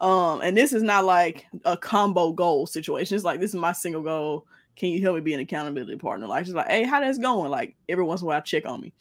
[0.00, 3.16] Um, and this is not like a combo goal situation.
[3.16, 4.46] It's like this is my single goal.
[4.76, 6.26] Can you help me be an accountability partner?
[6.28, 7.50] Like she's like, hey, how that's going?
[7.50, 8.92] Like every once in a while, check on me.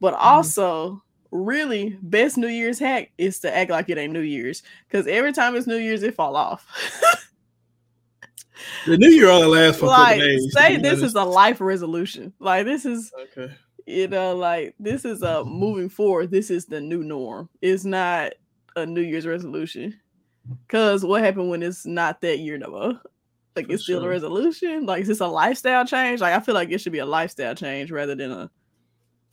[0.00, 0.26] But Mm-hmm.
[0.26, 4.62] also, really, best New Year's hack is to act like it ain't New Year's.
[4.86, 6.66] Because every time it's New Year's, it fall off.
[8.86, 10.52] The new year only lasts for like days.
[10.52, 12.32] say this is a life resolution.
[12.38, 13.52] Like this is okay.
[13.86, 16.30] you know, like this is a moving forward.
[16.30, 17.48] This is the new norm.
[17.60, 18.32] It's not
[18.76, 20.00] a New Year's resolution.
[20.68, 23.00] Cause what happened when it's not that year no more?
[23.56, 24.84] Like For it's still a resolution.
[24.84, 26.20] Like is this a lifestyle change?
[26.20, 28.50] Like I feel like it should be a lifestyle change rather than a,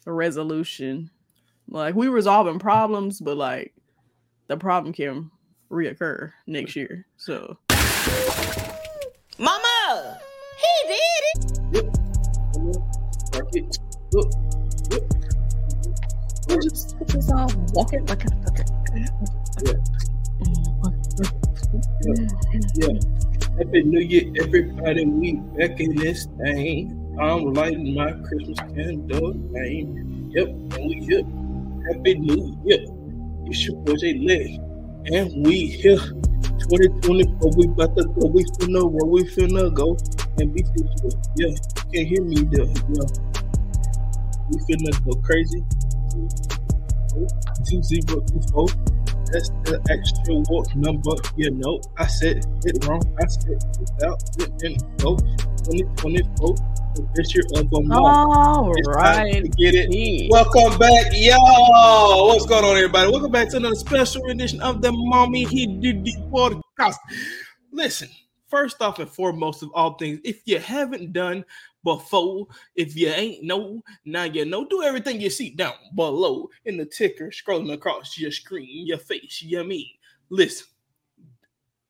[0.05, 1.09] a resolution.
[1.67, 3.73] Like we resolving problems, but like
[4.47, 5.31] the problem can
[5.69, 7.05] reoccur next year.
[7.17, 7.57] So
[9.37, 10.19] Mama,
[10.57, 10.99] he did
[11.73, 12.01] it.
[13.33, 13.49] Mark.
[14.13, 14.31] Look.
[14.91, 15.11] Look.
[16.61, 19.73] just, we're just all walking like a Yeah.
[23.57, 25.05] Happy New Year, everybody.
[25.05, 26.97] We back in this thing.
[27.21, 30.31] I'm lighting my Christmas candle thing.
[30.33, 31.21] Yep, and we here.
[31.87, 32.79] Happy New Year.
[33.45, 34.59] It's your boy J Leg.
[35.13, 35.99] And we here.
[36.69, 38.27] 2024, we about to go.
[38.27, 39.97] We finna where we finna go.
[40.39, 41.11] And be peaceful.
[41.35, 41.57] Yeah, you
[41.93, 42.65] can't hear me though.
[42.65, 43.09] Yeah.
[44.49, 45.63] We finna go crazy.
[47.69, 48.67] Two zero two four.
[49.31, 51.11] That's the extra walk number.
[51.37, 53.01] You know, I said it wrong.
[53.17, 55.15] I said without it in go.
[55.71, 56.55] 2024.
[56.95, 58.03] The picture of a mom.
[58.03, 59.43] All right.
[59.55, 60.29] get it.
[60.29, 61.37] Welcome back, yo.
[62.27, 63.09] What's going on, everybody?
[63.09, 66.97] Welcome back to another special edition of the Mama He Did It podcast.
[67.71, 68.09] Listen,
[68.49, 71.45] first off and foremost of all things, if you haven't done
[71.83, 76.77] before, if you ain't know, now you know, do everything you see down below in
[76.77, 79.99] the ticker, scrolling across your screen, your face, your me.
[80.29, 80.67] Listen,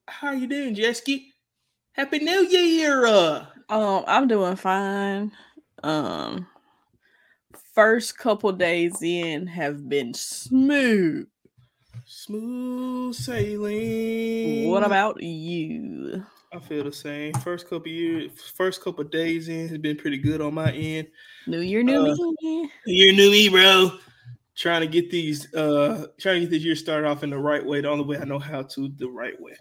[0.08, 1.34] how you doing, Jesky?
[1.94, 3.06] Happy New Year!
[3.06, 5.32] Uh, Um, I'm doing fine.
[5.84, 6.48] Um,
[7.74, 11.28] first couple days in have been smooth.
[12.06, 14.70] smooth sailing.
[14.70, 16.26] What about you?
[16.54, 17.34] I feel the same.
[17.36, 21.08] First couple years, first couple days in has been pretty good on my end.
[21.48, 22.70] New year, new Uh, me.
[22.86, 23.98] You're new me, bro.
[24.56, 27.66] Trying to get these, uh, trying to get this year started off in the right
[27.66, 27.80] way.
[27.80, 29.54] The only way I know how to, the right way.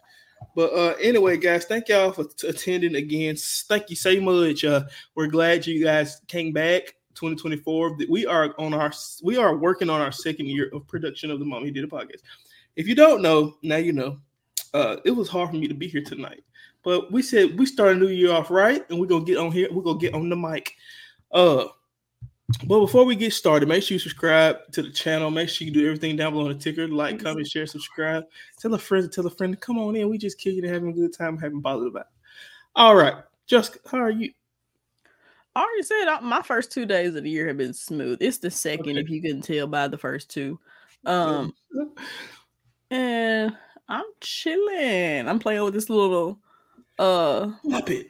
[0.57, 3.37] But uh, anyway, guys, thank y'all for t- attending again.
[3.37, 4.65] Thank you so much.
[4.65, 4.83] Uh,
[5.15, 6.97] we're glad you guys came back.
[7.15, 7.99] 2024.
[8.09, 11.45] We are on our, we are working on our second year of production of the
[11.45, 12.23] Mommy Did a podcast.
[12.77, 14.19] If you don't know, now you know.
[14.73, 16.45] Uh, it was hard for me to be here tonight,
[16.83, 19.53] but we said we start a new year off right, and we're gonna get on
[19.53, 19.69] here.
[19.71, 20.75] We're gonna get on the mic.
[21.33, 21.67] Uh,
[22.67, 25.31] but before we get started, make sure you subscribe to the channel.
[25.31, 28.25] Make sure you do everything down below on the ticker, like, comment, share, subscribe.
[28.59, 30.09] Tell a friend, tell a friend to come on in.
[30.09, 32.07] We just kicking and having a good time, having bothered about.
[32.75, 33.15] All right,
[33.47, 34.33] Jessica, how are you?
[35.55, 38.19] I already said my first two days of the year have been smooth.
[38.21, 39.01] It's the second, Okay.
[39.01, 40.59] if you couldn't tell by the first two.
[41.07, 41.55] Um,
[42.91, 43.57] and
[43.89, 45.29] I'm chilling.
[45.29, 46.39] I'm playing with this little
[47.01, 48.07] uh Muppet.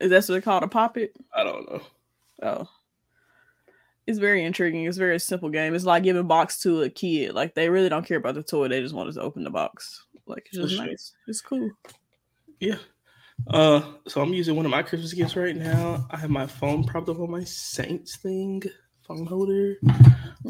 [0.00, 0.64] is that what they call it?
[0.64, 1.12] A poppet?
[1.34, 1.80] I don't know.
[2.42, 2.68] Oh.
[4.06, 4.84] It's very intriguing.
[4.84, 5.74] It's a very simple game.
[5.74, 7.34] It's like giving a box to a kid.
[7.34, 8.68] Like they really don't care about the toy.
[8.68, 10.04] They just want us to open the box.
[10.26, 10.86] Like it's For just sure.
[10.86, 11.12] nice.
[11.26, 11.70] It's cool.
[12.60, 12.76] Yeah.
[13.48, 16.06] Uh, so I'm using one of my Christmas gifts right now.
[16.10, 18.62] I have my phone propped up on my Saints thing,
[19.06, 19.76] phone holder.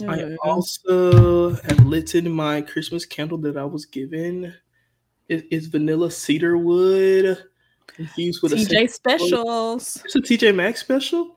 [0.07, 0.37] I Yeah.
[0.45, 4.53] also have lit in my Christmas candle that I was given.
[5.29, 7.43] It is vanilla cedar wood
[7.99, 10.03] infused with a TJ scent- specials.
[10.05, 11.37] It's a TJ Maxx special.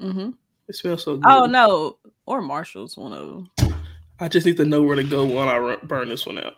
[0.00, 0.30] Mm-hmm.
[0.68, 1.24] It smells so good.
[1.26, 3.28] Oh no, or Marshalls, one of
[3.58, 3.74] them.
[4.20, 6.54] I just need to know where to go when I run- burn this one out.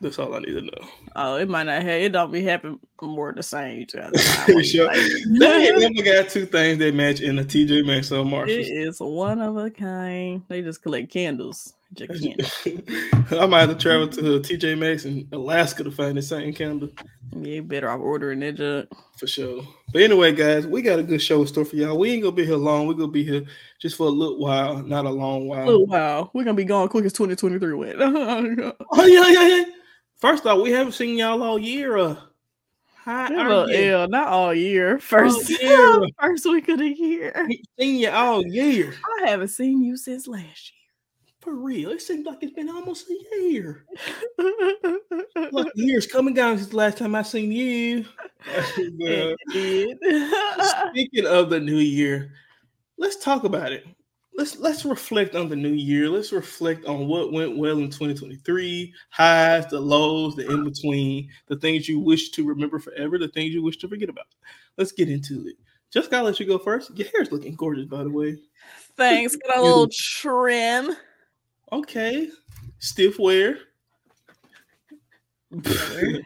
[0.00, 0.88] That's all I need to know.
[1.14, 2.00] Oh, it might not have.
[2.00, 3.80] It don't be happening more the same.
[3.82, 4.18] each other.
[4.64, 4.92] Sure.
[5.38, 8.66] They only got two things that match in the TJ Maxx or It Marshalls.
[8.68, 10.42] is one of a kind.
[10.48, 11.74] They just collect candles.
[11.94, 12.66] Just.
[13.32, 16.88] I might have to travel to TJ Maxx in Alaska to find the same candle
[17.36, 18.88] Yeah, you better off ordering that junk.
[19.18, 19.62] for sure.
[19.92, 21.98] But anyway, guys, we got a good show in store for y'all.
[21.98, 22.86] We ain't gonna be here long.
[22.86, 23.44] We're gonna be here
[23.80, 25.68] just for a little while, not a long while.
[25.68, 27.98] Oh wow, we're gonna be gone quick as 2023 went.
[28.92, 29.64] Oh yeah, yeah, yeah.
[30.18, 31.98] First off, we haven't seen y'all all year.
[31.98, 32.16] Uh,
[33.04, 34.98] are Well, not all year.
[34.98, 36.00] First, year.
[36.20, 37.48] first week of the year.
[37.78, 38.94] Seen you all year.
[39.20, 40.72] I haven't seen you since last
[41.42, 43.84] For real, it seems like it's been almost a year.
[44.38, 48.04] the year's coming down since the last time I seen you.
[48.76, 52.32] And, uh, Speaking of the new year,
[52.96, 53.84] let's talk about it.
[54.36, 56.08] let's let's reflect on the new year.
[56.08, 61.56] Let's reflect on what went well in 2023, highs, the lows, the in between, the
[61.56, 64.26] things you wish to remember forever, the things you wish to forget about.
[64.76, 65.56] Let's get into it.
[65.92, 66.96] Just gotta let you go first.
[66.96, 68.38] Your hair's looking gorgeous, by the way.
[68.96, 69.36] Thanks.
[69.36, 70.96] Got a little trim.
[71.72, 72.28] Okay,
[72.78, 73.58] stiff wear.
[75.52, 76.22] But-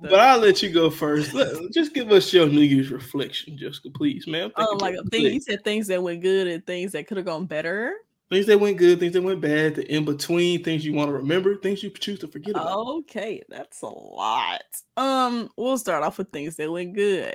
[0.00, 0.20] But.
[0.20, 1.32] I'll let you go first.
[1.34, 4.52] Let- just give us your New Year's reflection, Jessica, please, ma'am.
[4.58, 7.46] You like thing, you said things that went good and things that could have gone
[7.46, 7.94] better.
[8.30, 11.12] Things that went good, things that went bad, the in between, things you want to
[11.12, 12.78] remember, things you choose to forget about.
[12.78, 14.62] Okay, that's a lot.
[14.96, 17.34] Um, we'll start off with things that went good.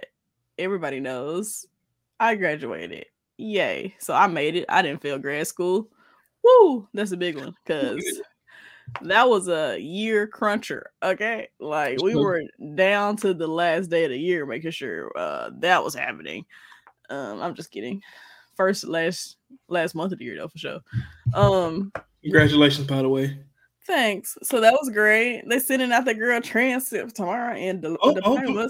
[0.57, 1.65] Everybody knows
[2.19, 3.05] I graduated.
[3.39, 3.95] Yay.
[3.99, 4.65] So I made it.
[4.67, 5.87] I didn't fail grad school.
[6.43, 6.87] Woo!
[6.93, 8.03] That's a big one because
[9.01, 10.91] that was a year cruncher.
[11.01, 11.47] Okay.
[11.59, 12.43] Like we were
[12.75, 16.45] down to the last day of the year making sure uh that was happening.
[17.09, 18.01] Um, I'm just kidding.
[18.57, 19.37] First last
[19.69, 20.79] last month of the year though for sure.
[21.33, 21.93] Um
[22.23, 23.39] Congratulations, by the way.
[23.85, 24.37] Thanks.
[24.43, 25.43] So that was great.
[25.47, 28.69] They sending out the girl transcript tomorrow and the, Oh, the oh.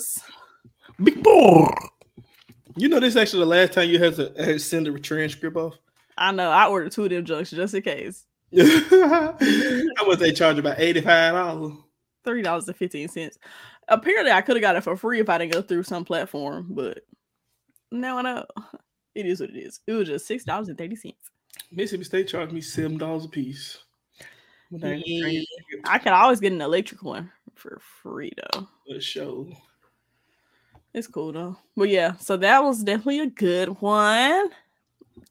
[1.03, 1.67] Big boy.
[2.79, 4.99] You know, this is actually the last time you had to had to send a
[4.99, 5.75] transcript off.
[6.17, 6.49] I know.
[6.49, 8.25] I ordered two of them junks just in case.
[8.57, 10.57] How much they charge?
[10.57, 11.73] About eighty five dollars.
[12.23, 13.37] Three dollars and fifteen cents.
[13.87, 16.67] Apparently, I could have got it for free if I didn't go through some platform,
[16.69, 16.99] but
[17.91, 18.45] now I know.
[19.15, 19.81] It is what it is.
[19.87, 21.31] It was just six dollars and thirty cents.
[21.71, 23.77] Mississippi State charged me seven dollars a piece.
[24.71, 28.31] But I ain't gonna bring it I could always get an electric one for free
[28.53, 28.67] though.
[28.87, 29.51] the show.
[30.93, 31.57] It's cool though.
[31.75, 34.49] But yeah, so that was definitely a good one.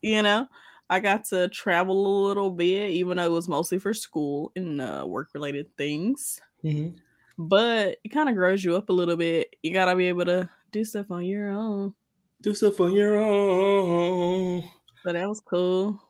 [0.02, 0.46] You know,
[0.88, 4.80] I got to travel a little bit, even though it was mostly for school and
[4.80, 6.40] uh, work related things.
[6.64, 6.94] Mhm.
[7.36, 9.54] But it kind of grows you up a little bit.
[9.62, 11.94] You gotta be able to do stuff on your own.
[12.40, 14.62] Do stuff on your own.
[15.02, 16.00] So that was cool.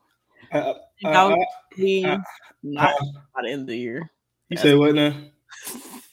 [0.53, 0.75] I,
[1.05, 1.47] And I- was
[1.77, 2.19] I- me I-
[2.63, 2.95] not
[3.35, 4.11] I- by the year.
[4.51, 5.15] you say what now?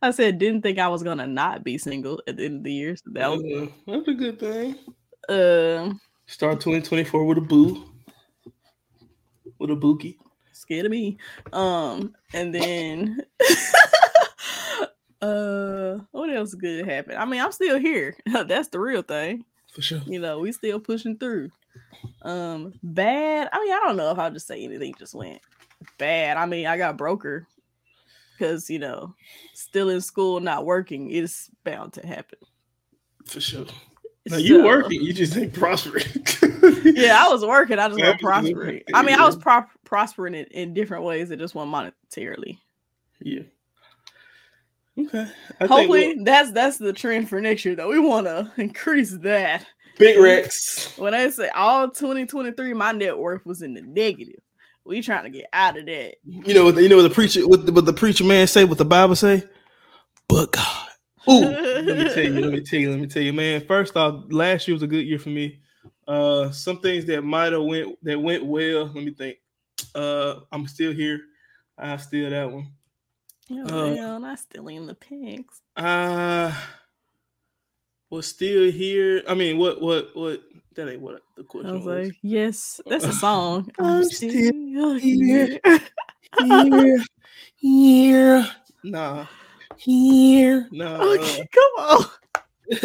[0.00, 2.72] I said didn't think I was gonna not be single at the end of the
[2.72, 2.96] year.
[2.96, 4.76] So that was Uh, that's a good thing.
[5.28, 7.84] um Start 2024 with a boo.
[9.58, 10.18] With a bookie.
[10.52, 11.16] scared of me.
[11.52, 13.20] Um, and then
[15.20, 17.18] uh what else good happened?
[17.18, 18.14] I mean, I'm still here.
[18.46, 19.44] That's the real thing.
[19.72, 20.00] For sure.
[20.06, 21.50] You know, we still pushing through.
[22.22, 23.48] Um, bad.
[23.52, 25.40] I mean, I don't know if I'll just say anything just went
[25.98, 26.36] bad.
[26.36, 27.46] I mean, I got broker
[28.38, 29.14] because you know,
[29.54, 32.38] still in school, not working, it's bound to happen.
[33.26, 33.66] For sure.
[34.26, 36.04] Now you So- working, you just ain't prospering.
[36.84, 37.78] Yeah, I was working.
[37.78, 38.82] I just wasn't prospering.
[38.92, 41.30] I mean, I was pro- prospering in, in different ways.
[41.30, 41.74] It just wasn't
[42.12, 42.58] monetarily.
[43.20, 43.42] Yeah.
[44.98, 45.26] Okay.
[45.60, 47.74] I Hopefully, think that's that's the trend for next year.
[47.76, 49.64] Though we want to increase that.
[49.98, 50.96] Big Rex.
[50.98, 54.40] When I say all 2023, my net worth was in the negative.
[54.88, 56.14] We trying to get out of that.
[56.24, 58.46] You know what the, you know what the preacher what the, what the preacher man
[58.46, 59.44] say, what the Bible say?
[60.28, 60.88] But God.
[61.28, 63.66] Ooh, let me tell you, let me tell you, let me tell you, man.
[63.66, 65.60] First off, last year was a good year for me.
[66.06, 68.86] Uh some things that might have went that went well.
[68.86, 69.36] Let me think.
[69.94, 71.20] Uh I'm still here.
[71.76, 72.72] I still that one.
[73.50, 75.60] Oh, Uh, well, not still in the pigs.
[75.76, 76.52] Uh
[78.10, 79.22] was still here.
[79.28, 80.42] I mean, what what what
[80.78, 82.06] that ain't what the I was was.
[82.06, 83.68] like, yes, that's a song.
[83.80, 85.58] I'm still here.
[85.58, 85.80] here.
[86.38, 87.04] here,
[87.56, 88.46] here,
[88.84, 89.26] nah,
[89.76, 91.02] here, nah.
[91.02, 92.04] Okay, come on.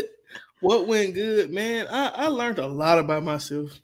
[0.60, 1.86] what went good, man?
[1.88, 3.80] I, I learned a lot about myself,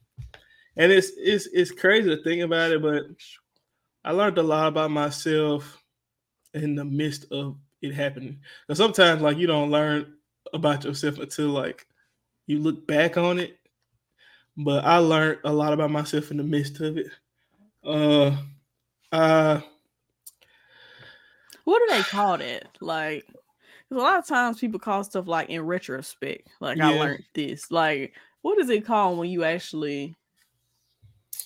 [0.75, 3.03] and it's it's it's crazy to think about it, but
[4.03, 5.77] I learned a lot about myself
[6.55, 8.39] in the midst of it happening.
[8.67, 10.15] Because sometimes, like, you don't learn
[10.51, 11.85] about yourself until like
[12.47, 13.58] you look back on it.
[14.59, 17.07] But I learned a lot about myself in the midst of it.
[17.83, 18.37] Uh,
[19.11, 19.61] uh,
[21.63, 22.77] What do they call that?
[22.81, 26.49] Like, 'cause a lot of times people call stuff like in retrospect.
[26.59, 27.71] Like I learned this.
[27.71, 30.15] Like, what is it called when you actually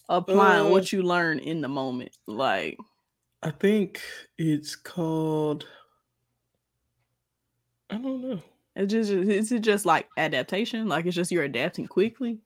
[0.08, 2.18] applying Uh, what you learn in the moment?
[2.26, 2.78] Like,
[3.44, 4.02] I think
[4.40, 5.68] it's called.
[7.90, 8.42] I don't know.
[8.76, 10.88] it's just is it just like adaptation?
[10.88, 12.42] Like it's just you're adapting quickly,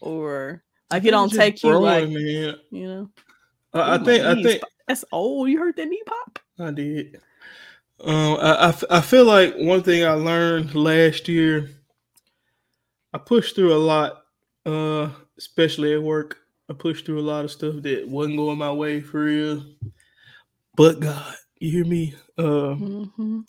[0.00, 2.56] or like it don't take you like man.
[2.70, 3.10] you know?
[3.72, 5.48] I, I think I think that's old.
[5.48, 6.38] You heard that knee pop?
[6.58, 7.20] I did.
[8.02, 11.70] Um, I, I f- I feel like one thing I learned last year,
[13.12, 14.22] I pushed through a lot,
[14.64, 16.38] uh, especially at work.
[16.68, 19.64] I pushed through a lot of stuff that wasn't going my way for real.
[20.76, 22.14] But God, you hear me?
[22.38, 23.40] Uh, hmm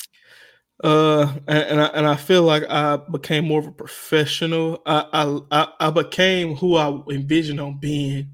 [0.84, 4.82] Uh, and, and I and I feel like I became more of a professional.
[4.86, 8.32] I I I, became who I envisioned on being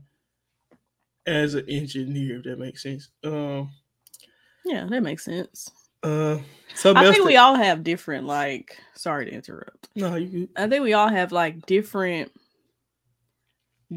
[1.26, 2.38] as an engineer.
[2.38, 3.10] If that makes sense.
[3.24, 3.70] Um,
[4.64, 5.70] Yeah, that makes sense.
[6.04, 6.38] uh,
[6.86, 9.90] I think we all have different, like, sorry to interrupt.
[9.96, 10.48] no, you.
[10.56, 12.32] I think we all have like different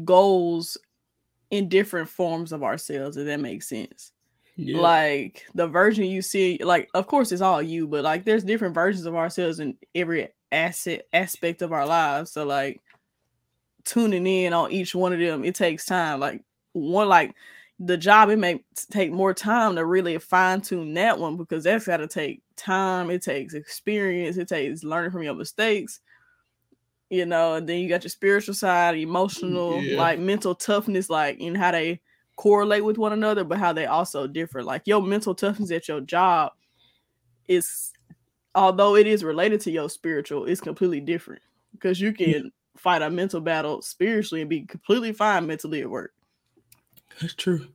[0.03, 0.77] goals
[1.51, 4.11] in different forms of ourselves, if that makes sense.
[4.63, 4.79] Yeah.
[4.79, 8.75] Like the version you see, like of course it's all you, but like there's different
[8.75, 12.31] versions of ourselves in every asset aspect of our lives.
[12.31, 12.81] So like
[13.85, 16.19] tuning in on each one of them, it takes time.
[16.19, 17.33] Like one like
[17.79, 21.87] the job it may take more time to really fine tune that one because that's
[21.87, 23.09] got to take time.
[23.09, 24.37] It takes experience.
[24.37, 25.99] It takes learning from your mistakes.
[27.09, 29.97] You know, and then you got your spiritual side, mm, emotional, Yeah.
[29.97, 31.99] like mental toughness, like in how they
[32.35, 34.63] correlate with one another, but how they also differ.
[34.63, 36.53] Like your mental toughness at your job
[37.47, 37.91] is,
[38.55, 41.41] although it is related to your spiritual, it's completely different
[41.73, 46.13] because you can fight a mental battle spiritually and be completely fine mentally at work.
[47.19, 47.67] That's true.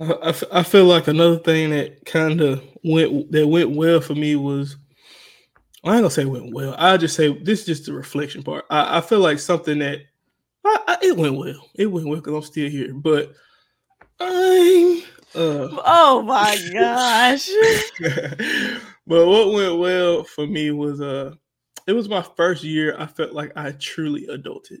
[0.00, 4.00] I, I f- I feel like another thing that kind of went that went well
[4.00, 4.76] for me was
[5.84, 6.74] I ain't gonna say went well.
[6.78, 8.64] I just say this is just the reflection part.
[8.70, 10.00] I, I feel like something that
[10.64, 11.68] I, I, it went well.
[11.74, 13.32] It went well because I'm still here, but
[14.20, 15.02] I'm
[15.34, 15.68] uh.
[15.84, 17.50] Oh my gosh.
[19.06, 21.34] but what went well for me was uh
[21.86, 24.78] it was my first year I felt like I truly adulted.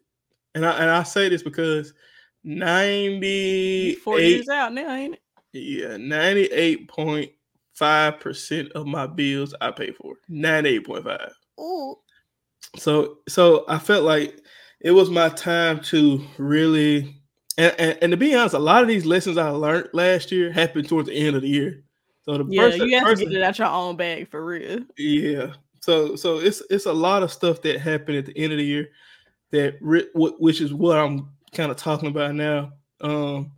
[0.54, 1.92] And I and I say this because
[2.44, 5.20] 98 Four years out now, ain't it?
[5.52, 10.16] yeah, 98.5% of my bills I pay for.
[10.30, 11.30] 98.5.
[11.60, 11.96] Ooh.
[12.76, 14.40] So so I felt like
[14.80, 17.19] it was my time to really
[17.58, 20.50] and, and, and to be honest, a lot of these lessons I learned last year
[20.52, 21.82] happened towards the end of the year.
[22.24, 24.44] So the Yeah, first, you have first- to get it out your own bag for
[24.44, 24.80] real.
[24.96, 25.52] yeah.
[25.80, 28.64] So so it's it's a lot of stuff that happened at the end of the
[28.64, 28.90] year
[29.50, 29.76] that
[30.14, 32.72] which is what I'm kind of talking about now.
[33.00, 33.52] Um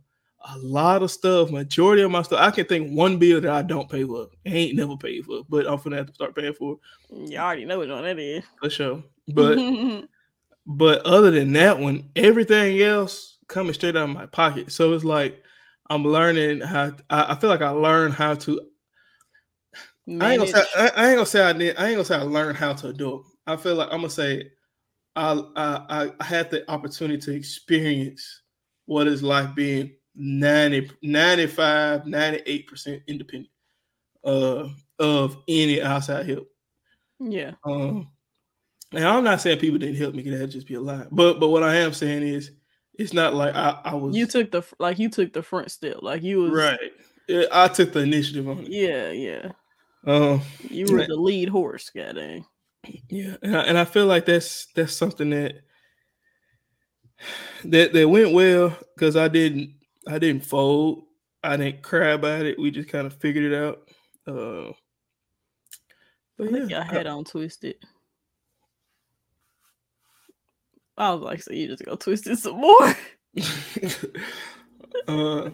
[0.45, 3.61] a lot of stuff, majority of my stuff, I can think one bill that I
[3.61, 4.27] don't pay for.
[4.45, 6.79] I ain't never paid for, but I'm gonna have to start paying for
[7.11, 8.43] You already know which one that is.
[8.61, 9.03] for sure.
[9.27, 9.57] But
[10.65, 14.71] but other than that one, everything else coming straight out of my pocket.
[14.71, 15.41] So it's like
[15.89, 18.61] I'm learning how I, I feel like I learned how to
[20.09, 21.77] I ain't gonna say I, I ain't gonna say I did.
[21.77, 23.21] I ain't gonna say I learned how to do it.
[23.47, 24.51] I feel like I'm gonna say
[25.15, 28.41] I I I had the opportunity to experience
[28.85, 33.49] what it's like being 90, 95, 98 percent independent
[34.25, 34.67] uh,
[34.99, 36.47] of any outside help.
[37.19, 37.51] yeah.
[37.65, 38.09] Um,
[38.91, 41.07] and I'm not saying people didn't help me, That'd just be a lie.
[41.11, 42.51] But but what I am saying is,
[42.95, 45.97] it's not like I, I was You took the like you took the front step.
[46.01, 46.79] Like you was right.
[47.27, 48.67] Yeah, I took the initiative on it.
[48.69, 49.51] Yeah, yeah.
[50.05, 52.45] Um, You were the lead horse, goddamn.
[53.09, 55.55] Yeah, and I, and I feel like that's that's something that
[57.65, 59.75] that that went well because I didn't
[60.07, 61.03] I didn't fold.
[61.43, 62.59] I didn't cry about it.
[62.59, 63.79] We just kind of figured it out.
[64.27, 64.73] Uh, I
[66.37, 67.75] but think yeah, your head on twisted.
[70.97, 72.95] I was like, so you just go twist it some more.
[75.07, 75.49] uh,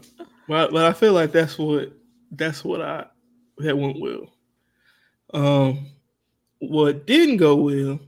[0.47, 1.91] but but I feel like that's what
[2.31, 3.05] that's what I
[3.59, 4.33] that went well.
[5.33, 5.87] Um,
[6.59, 7.99] what didn't go well?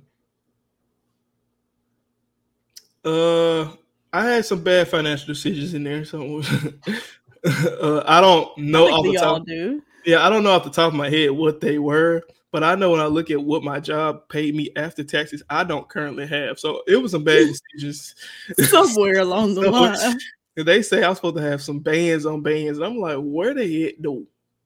[3.03, 3.71] Uh,
[4.13, 6.05] I had some bad financial decisions in there.
[6.05, 6.41] So
[7.45, 9.45] uh, I don't know I off the top.
[9.45, 9.81] do.
[10.05, 12.75] Yeah, I don't know off the top of my head what they were, but I
[12.75, 16.27] know when I look at what my job paid me after taxes, I don't currently
[16.27, 16.59] have.
[16.59, 18.15] So it was some bad decisions.
[18.59, 20.19] Somewhere along the line.
[20.55, 22.77] they say I'm supposed to have some bands on bands.
[22.77, 24.25] And I'm like, where they at though?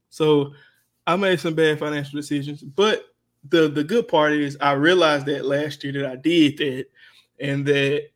[0.09, 0.53] So
[1.05, 2.63] I made some bad financial decisions.
[2.63, 3.05] But
[3.49, 6.87] the the good part is I realized that last year that I did that
[7.39, 8.07] and that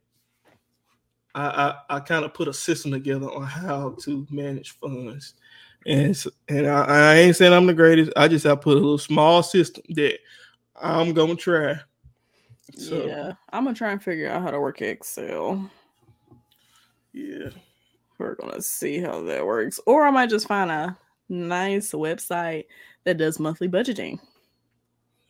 [1.36, 5.36] I I, I kind of put a system together on how to manage funds.
[5.86, 8.12] And and I, I ain't saying I'm the greatest.
[8.16, 10.20] I just I put a little small system that
[10.82, 11.80] I'm gonna try.
[12.76, 13.34] So yeah.
[13.52, 15.70] I'm gonna try and figure out how to work Excel.
[17.14, 17.50] yeah.
[18.18, 19.80] We're gonna see how that works.
[19.86, 20.98] Or I might just find a
[21.30, 22.66] nice website
[23.06, 24.20] that does monthly budgeting.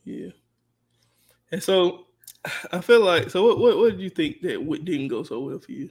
[0.03, 0.29] Yeah.
[1.51, 2.08] And so
[2.72, 5.39] I feel like so what what, what did you think that what didn't go so
[5.39, 5.89] well for you?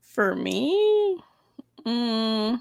[0.00, 1.18] For me,
[1.86, 2.60] mm,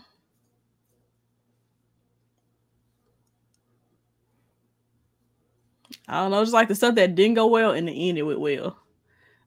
[6.10, 8.24] I don't know, just like the stuff that didn't go well in the end it
[8.24, 8.78] went well.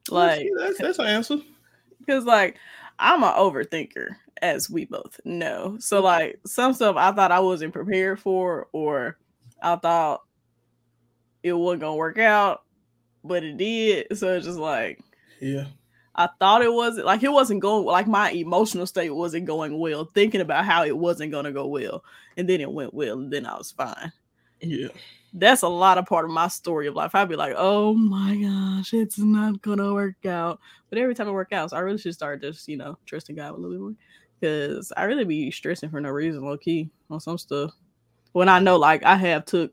[0.08, 1.38] Like that's that's an answer.
[1.98, 2.56] because like
[2.98, 5.76] I'm an overthinker, as we both know.
[5.80, 6.04] So mm-hmm.
[6.04, 9.18] like some stuff I thought I wasn't prepared for, or
[9.60, 10.22] I thought
[11.42, 12.62] it wasn't gonna work out,
[13.24, 14.16] but it did.
[14.16, 15.00] So it's just like
[15.40, 15.66] Yeah.
[16.14, 20.04] I thought it wasn't like it wasn't going like my emotional state wasn't going well,
[20.04, 22.04] thinking about how it wasn't gonna go well,
[22.36, 24.12] and then it went well, and then I was fine.
[24.60, 24.88] Yeah.
[25.34, 27.14] That's a lot of part of my story of life.
[27.14, 30.60] I'd be like, oh my gosh, it's not gonna work out.
[30.90, 33.36] But every time it work out, so I really should start just, you know, trusting
[33.36, 33.94] God a little bit more.
[34.42, 37.72] Cause I really be stressing for no reason, low key, on some stuff.
[38.32, 39.72] When I know like I have took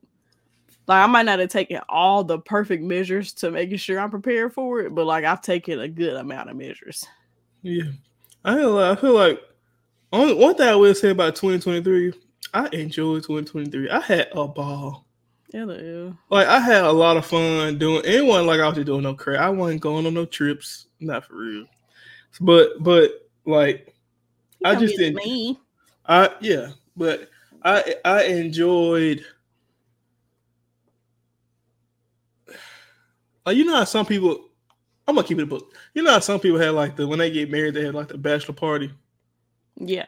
[0.88, 4.54] like I might not have taken all the perfect measures to making sure I'm prepared
[4.54, 7.06] for it, but like I've taken a good amount of measures.
[7.62, 7.92] Yeah.
[8.46, 9.42] I feel like, I feel like
[10.12, 12.13] only one thing I will say about 2023,
[12.54, 13.89] I enjoyed 2023.
[13.89, 15.06] I had a ball.
[15.51, 16.12] Yeah, yeah.
[16.29, 18.03] Like I had a lot of fun doing.
[18.06, 19.39] It wasn't like I was just doing no crap.
[19.41, 21.65] I wasn't going on no trips, not for real.
[22.39, 23.96] But but like
[24.63, 25.15] I just didn't.
[25.15, 25.58] me.
[26.06, 27.29] I yeah, but
[27.63, 29.25] I I enjoyed.
[33.46, 34.50] Like you know how some people,
[35.08, 35.74] I'm gonna keep it a book.
[35.94, 38.10] You know how some people had like the when they get married, they had like
[38.10, 38.91] the bachelor party
[39.77, 40.06] Yeah.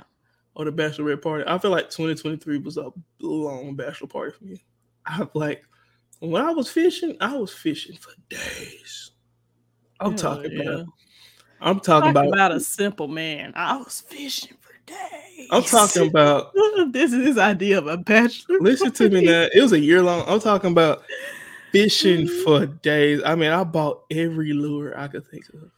[0.53, 1.43] or the bachelorette party.
[1.47, 4.61] I feel like 2023 was a long bachelor party for me.
[5.05, 5.63] I like
[6.19, 9.11] when I was fishing, I was fishing for days.
[9.99, 10.61] I'm Hell talking yeah.
[10.63, 10.85] about.
[11.63, 12.33] I'm talking Talking about.
[12.33, 13.53] about a simple man.
[13.55, 15.47] I was fishing for days.
[15.51, 16.51] I'm talking about.
[16.91, 18.57] this is his idea of a bachelor.
[18.61, 19.47] Listen to me now.
[19.53, 20.23] It was a year long.
[20.27, 21.03] I'm talking about
[21.71, 22.43] fishing Mm-hmm.
[22.43, 23.21] for days.
[23.25, 25.71] I mean, I bought every lure I could think of.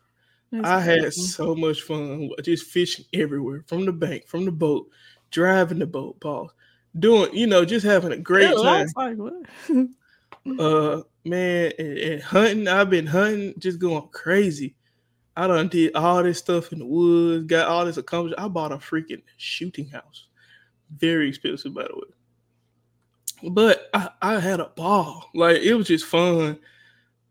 [0.52, 4.88] That's I had so much fun just fishing everywhere, from the bank, from the boat,
[5.32, 6.52] driving the boat, boss,
[6.98, 8.84] doing, you know, just having a great Yeah, time.
[8.84, 9.34] was like, what?
[10.60, 12.68] Uh, man, and, and hunting.
[12.68, 14.76] I've been hunting, just going crazy.
[15.38, 18.36] I done did all this stuff in the woods, got all this accomplished.
[18.38, 20.28] I bought a freaking shooting house,
[20.98, 23.50] very expensive, by the way.
[23.52, 25.30] But I, I had a ball.
[25.34, 26.60] Like it was just fun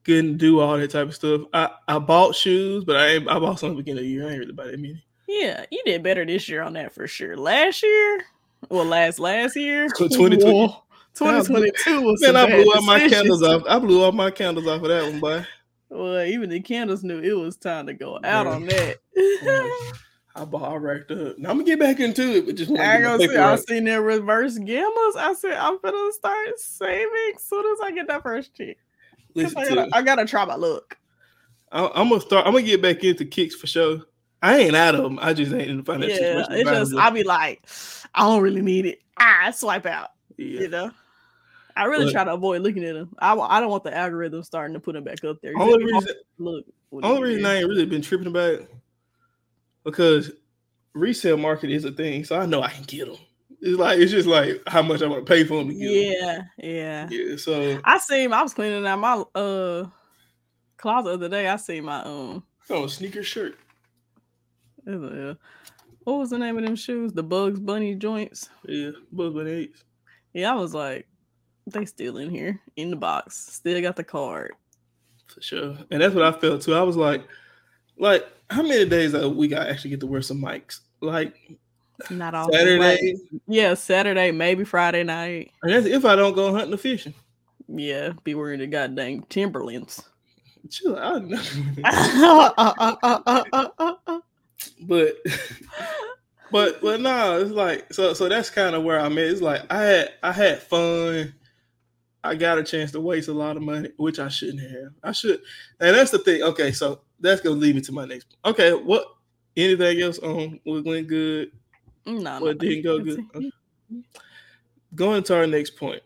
[0.05, 1.43] getting to do all that type of stuff.
[1.53, 4.11] I, I bought shoes, but I ain't, I bought some at the beginning of the
[4.11, 4.27] year.
[4.27, 5.05] I ain't really buy that many.
[5.29, 7.37] yeah, you did better this year on that for sure.
[7.37, 8.25] Last year,
[8.71, 10.83] well, last last year, 2020 Whoa,
[11.15, 13.63] 2022 was Man, I blew all my candles off.
[13.69, 15.47] I blew all my candles off of that one, boy.
[15.91, 18.55] Well, even the candles knew it was time to go out Bruh.
[18.55, 18.97] on that.
[20.35, 21.39] I bought I racked up.
[21.39, 23.19] Now I'm gonna get back into it, but just I to ain't get my gonna
[23.19, 25.17] say paper I seen their reverse gammas.
[25.17, 28.79] I said I'm gonna start saving soon as I get that first check.
[29.35, 29.89] Listen I gotta.
[29.93, 30.97] I gotta try my luck.
[31.71, 32.47] I, I'm gonna start.
[32.47, 34.01] I'm gonna get back into kicks for sure.
[34.43, 35.19] I ain't out of them.
[35.23, 36.95] I just ain't in the financial Yeah, it's just.
[36.97, 37.65] I'll be like,
[38.15, 39.01] I don't really need it.
[39.17, 40.11] I swipe out.
[40.37, 40.61] yeah.
[40.63, 40.91] You know,
[41.77, 43.15] I really But- try to avoid looking at them.
[43.21, 45.53] I, I don't want the algorithm starting to put them back up there.
[45.57, 47.47] Only reason, look, only reason.
[47.47, 48.75] I ain't really been tripping about it
[49.85, 50.33] because
[50.95, 53.17] resale market is a thing, so I know I can get them.
[53.61, 55.91] It's like it's just like how much I want to pay for them to get
[55.91, 57.09] yeah, yeah.
[57.09, 57.37] Yeah.
[57.37, 58.33] So I seen.
[58.33, 59.87] I was cleaning out my uh
[60.79, 61.49] closet the other day.
[61.49, 62.43] I seen my um.
[62.71, 63.57] oh, sneaker shirt.
[64.87, 65.35] Uh,
[66.05, 67.13] What was the name of them shoes?
[67.13, 68.49] The Bugs Bunny joints.
[68.67, 69.85] Yeah, Bugs Bunny eights.
[70.33, 71.07] Yeah, I was like,
[71.67, 73.37] they still in here in the box.
[73.37, 74.53] Still got the card.
[75.27, 75.77] For sure.
[75.91, 76.75] And that's what I felt too.
[76.75, 77.25] I was like,
[77.97, 80.81] like, how many days a week I actually get to wear some Nikes?
[81.01, 81.35] Like
[82.11, 83.17] Not all Saturday.
[83.47, 85.53] Yeah, Saturday, maybe Friday night.
[85.63, 87.15] And that's if I don't go hunting or fishing.
[87.69, 90.03] Yeah, be wearing the goddamn Timberlands.
[90.69, 91.23] Chill out.
[94.83, 95.17] but
[96.51, 99.25] but but no, it's like so so that's kind of where I'm at.
[99.25, 101.35] It's like I had I had fun.
[102.25, 104.93] I got a chance to waste a lot of money, which I shouldn't have.
[105.03, 105.41] I should,
[105.81, 106.43] and that's the thing.
[106.43, 108.37] Okay, so that's gonna lead me to my next.
[108.45, 109.07] Okay, what?
[109.57, 110.19] Anything else?
[110.21, 111.51] on what went good?
[112.07, 113.21] no, What no, didn't go good?
[113.35, 113.51] Okay.
[114.95, 116.03] Going to our next point.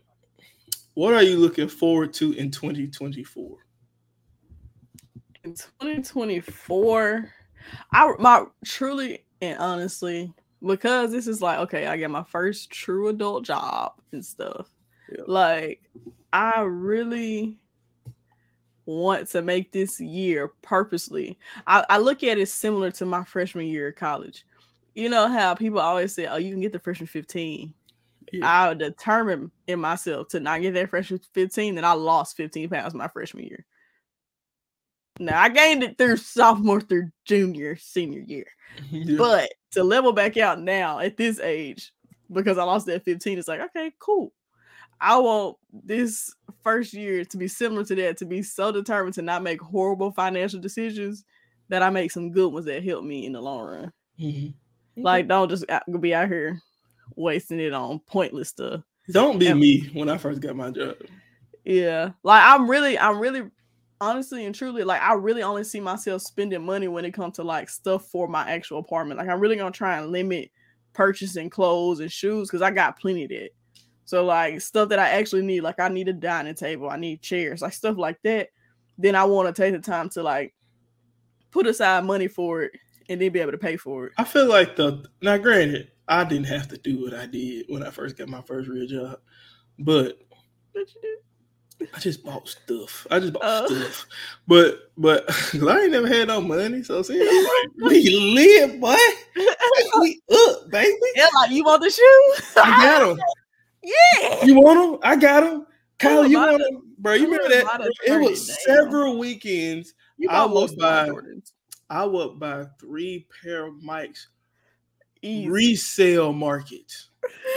[0.93, 3.57] What are you looking forward to in 2024?
[5.43, 7.31] In 2024,
[7.91, 10.33] I my truly and honestly,
[10.65, 14.69] because this is like okay, I get my first true adult job and stuff.
[15.11, 15.23] Yeah.
[15.27, 15.83] Like,
[16.33, 17.57] I really
[18.85, 21.37] want to make this year purposely.
[21.65, 24.45] I, I look at it similar to my freshman year of college.
[24.95, 27.73] You know how people always say, "Oh, you can get the freshman 15."
[28.33, 28.69] Yeah.
[28.69, 32.93] I determined in myself to not get that freshman 15, then I lost 15 pounds
[32.93, 33.65] my freshman year.
[35.19, 38.45] Now I gained it through sophomore through junior, senior year.
[38.91, 39.17] Yeah.
[39.17, 41.91] But to level back out now at this age,
[42.31, 44.33] because I lost that 15, it's like, okay, cool.
[44.99, 49.21] I want this first year to be similar to that, to be so determined to
[49.21, 51.23] not make horrible financial decisions
[51.69, 53.93] that I make some good ones that help me in the long run.
[54.19, 54.53] Mhm.
[54.95, 55.65] Like, don't just
[55.99, 56.59] be out here
[57.15, 58.81] wasting it on pointless stuff.
[59.11, 60.97] don't be and- me when I first got my job.
[61.63, 62.11] Yeah.
[62.23, 63.43] Like I'm really, I'm really
[63.99, 67.43] honestly and truly, like I really only see myself spending money when it comes to
[67.43, 69.19] like stuff for my actual apartment.
[69.19, 70.51] Like I'm really gonna try and limit
[70.93, 73.49] purchasing clothes and shoes because I got plenty of that.
[74.05, 77.21] So like stuff that I actually need, like I need a dining table, I need
[77.21, 78.49] chairs, like stuff like that.
[78.97, 80.53] Then I want to take the time to like
[81.51, 82.71] put aside money for it
[83.09, 84.13] and then be able to pay for it.
[84.17, 87.83] I feel like the now granted, I didn't have to do what I did when
[87.83, 89.19] I first got my first real job.
[89.77, 90.17] But
[90.71, 91.17] What you do?
[91.93, 93.05] I just bought stuff.
[93.11, 93.67] I just bought Oh.
[93.67, 94.05] stuff.
[94.47, 96.81] But but I ain't never had no money.
[96.83, 98.95] So see, I'm like, we live, boy.
[99.99, 100.95] We up, baby.
[101.15, 102.53] yeah, like you want the shoes?
[102.57, 103.19] I got them.
[103.83, 104.45] yeah.
[104.45, 104.99] You want them?
[105.03, 105.67] I got them.
[105.99, 106.81] Kyle, you want them?
[106.97, 107.91] Bro, you remember that?
[108.05, 109.93] It was several weekends.
[110.17, 111.51] You I most buy- Jordans.
[111.89, 114.27] I would buy three pair of Nikes,
[115.21, 115.49] Easy.
[115.49, 116.91] resale market,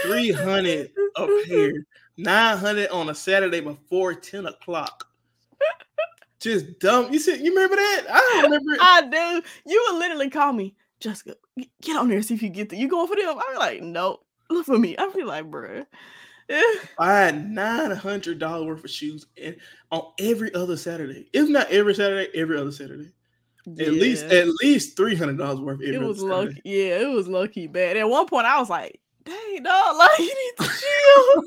[0.03, 1.73] 300 a pair,
[2.23, 5.09] 900 on a Saturday before 10 o'clock.
[6.41, 7.13] Just dumb.
[7.13, 8.07] You said you remember that?
[8.11, 8.79] I don't remember it.
[8.81, 9.43] I do.
[9.67, 11.35] You would literally call me, Jessica,
[11.83, 12.79] get on there, see if you get there.
[12.79, 13.39] You going for them?
[13.49, 14.25] I'm like, nope.
[14.49, 14.97] Look for me.
[14.99, 15.87] I feel like, bruh.
[16.99, 19.57] I had nine hundred dollars worth of shoes and
[19.93, 21.29] on every other Saturday.
[21.33, 23.13] If not every Saturday, every other Saturday.
[23.79, 26.21] At least at least three hundred dollars worth every it was.
[26.21, 26.61] Saturday.
[26.65, 27.97] Yeah, it was lucky bad.
[27.97, 31.47] At one point, I was like, "Dang, dog, like you need to chill."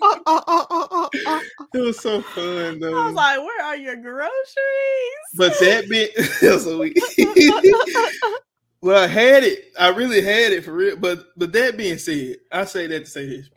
[1.73, 2.97] It was so fun though.
[2.97, 4.29] I was like, "Where are your groceries?"
[5.35, 6.15] but that bit
[6.61, 6.93] so we
[8.81, 9.71] Well, I had it.
[9.79, 10.95] I really had it for real.
[10.97, 13.49] But but that being said, I say that to say this.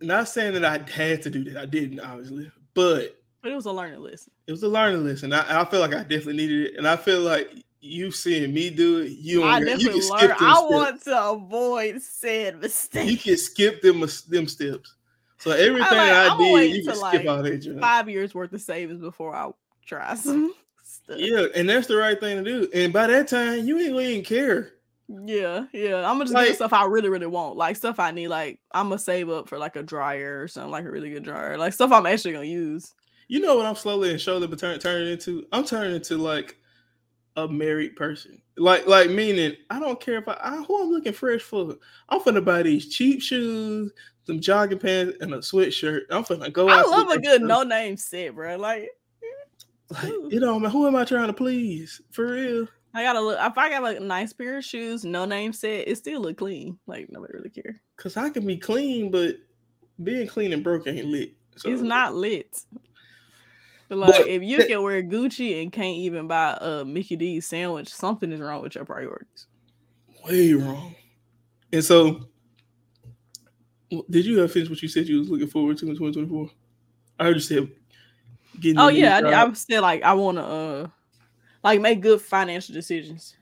[0.00, 1.56] Not saying that I had to do that.
[1.56, 2.50] I didn't, obviously.
[2.74, 4.32] But but it was a learning lesson.
[4.46, 5.32] it was a learning lesson.
[5.32, 6.76] I, I feel like I definitely needed it.
[6.78, 10.18] And I feel like you seeing me do it, you, I don't- you definitely can
[10.18, 10.70] skip them I steps.
[10.70, 13.10] want to avoid said mistakes.
[13.10, 14.94] you can skip them them steps.
[15.38, 17.78] So everything like, I did, you can skip like, all that.
[17.80, 19.50] Five years worth of savings before I
[19.86, 21.16] try some stuff.
[21.18, 22.68] Yeah, and that's the right thing to do.
[22.74, 24.72] And by that time, you ain't gonna even care.
[25.08, 25.98] Yeah, yeah.
[25.98, 27.56] I'm gonna just Like- get stuff I really, really want.
[27.56, 28.28] Like stuff I need.
[28.28, 31.22] Like I'm gonna save up for like a dryer or something, like a really good
[31.22, 31.56] dryer.
[31.56, 32.92] Like stuff I'm actually gonna use.
[33.28, 35.46] You know what I'm slowly and surely but turn, turning into?
[35.52, 36.56] I'm turning into like
[37.44, 38.40] a married person.
[38.56, 41.76] Like, like meaning I don't care if I, I who I'm looking fresh for.
[42.08, 43.92] I'm finna buy these cheap shoes,
[44.26, 46.02] some jogging pants, and a sweatshirt.
[46.10, 46.88] I'm finna go I out.
[46.88, 48.56] love a good no name set, bro.
[48.56, 48.90] Like
[49.90, 52.00] Like, you know, man, who am I trying to please?
[52.10, 52.68] For real.
[52.94, 53.38] I gotta look.
[53.40, 56.38] If I got like a nice pair of shoes, no name set, it still look
[56.38, 56.78] clean.
[56.86, 57.80] Like nobody really care.
[57.96, 59.36] Cause I can be clean, but
[60.02, 61.32] being clean and broke ain't lit.
[61.56, 62.64] So it's not lit.
[63.88, 67.46] But like, But if you can wear Gucci and can't even buy a Mickey D's
[67.46, 69.46] sandwich, something is wrong with your priorities.
[70.24, 70.94] way wrong.
[71.72, 72.28] And so,
[74.10, 76.50] did you have finished what you said you was looking forward to in 2024?
[77.18, 77.68] I heard you said
[78.60, 78.78] getting.
[78.78, 80.86] Oh yeah, I, I'm still like I want to uh
[81.64, 83.36] like make good financial decisions.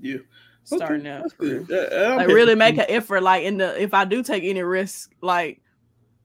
[0.00, 0.18] yeah.
[0.64, 1.64] Starting Okay, out, that's for real.
[1.64, 1.90] good.
[1.90, 3.22] That- like really make an effort.
[3.22, 5.60] Like in the if I do take any risk, like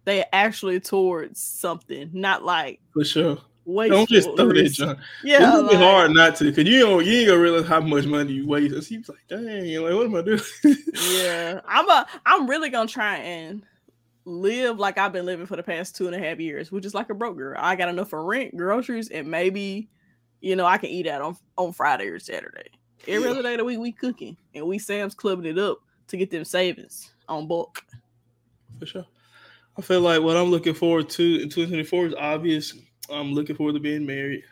[0.04, 3.38] they actually towards something, not like for sure.
[3.66, 3.92] Waste.
[3.92, 5.00] Don't just throw that junk.
[5.24, 8.06] Yeah, it's like- hard not to, cause you don't you ain't gonna realize how much
[8.06, 8.74] money you waste.
[8.74, 10.42] And he's like, dang, like what am I doing?
[11.16, 13.64] yeah i'm a i'm really gonna try and
[14.26, 16.94] live like i've been living for the past two and a half years which is
[16.96, 19.88] like a broke girl i got enough for rent groceries and maybe
[20.42, 22.70] you know i can eat out on on friday or saturday
[23.08, 23.32] every Yeah.
[23.32, 26.32] other day of the week we cooking and we sam's clubbing it up to get
[26.32, 27.84] them savings on bulk
[28.80, 29.06] for sure.
[29.78, 32.74] I feel like what I'm looking forward to in 2024 is obvious.
[33.10, 34.44] I'm looking forward to being married.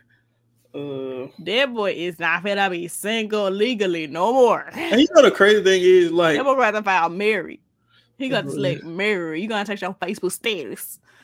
[0.73, 5.29] Uh, that boy is not gonna be single legally no more and you know the
[5.29, 7.59] crazy thing is like that boy rather file married
[8.17, 10.97] he got to bro, select married you gonna take your facebook status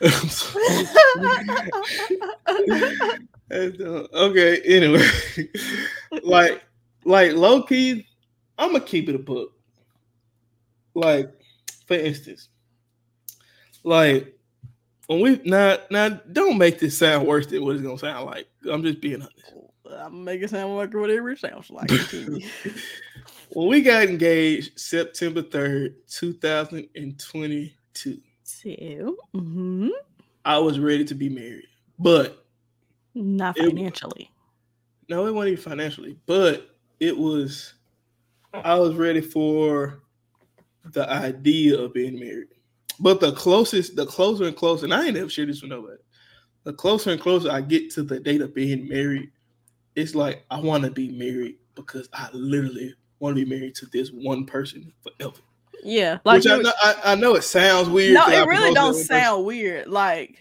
[3.50, 4.06] That's dumb.
[4.14, 5.06] okay, anyway,
[6.22, 6.64] like,
[7.04, 8.06] like low key,
[8.56, 9.52] I'm gonna keep it a book.
[10.94, 11.30] Like,
[11.86, 12.48] for instance,
[13.82, 14.38] like
[15.10, 18.46] when we now now don't make this sound worse than what it's gonna sound like.
[18.70, 19.52] I'm just being honest.
[19.98, 21.90] I'm making it sound like whatever it sounds like.
[23.52, 29.88] When we got engaged September 3rd, 2022, So, mhm.
[30.44, 31.66] I was ready to be married.
[31.98, 32.46] But
[33.14, 34.30] not It- financially.
[35.08, 37.74] no, it wasn't even financially, but it was
[38.54, 40.00] I was ready for
[40.84, 42.48] the idea of being married.
[43.00, 45.96] But the closest, the closer and closer, and I ain't never shared this with nobody.
[46.64, 49.30] The closer and closer I get to the date of being married,
[49.96, 53.86] it's like I want to be married because I literally want to be married to
[53.86, 55.38] this one person forever.
[55.82, 58.12] Yeah, like Which I know, I, I know it sounds weird.
[58.12, 59.06] no, 'cause I it really don't person.
[59.06, 59.86] sound weird.
[59.86, 60.38] Like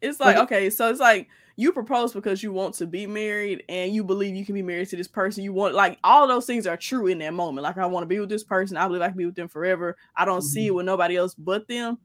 [0.00, 3.94] It's like okay, so it's like you propose because you want to be married and
[3.94, 5.44] you believe you can be married to this person.
[5.44, 7.62] You want like all those things are true in that moment.
[7.62, 8.76] Like I want to be with this person.
[8.76, 9.96] I believe I can be with them forever.
[10.16, 10.46] I don't mm-hmm.
[10.46, 11.98] see it with nobody else but them.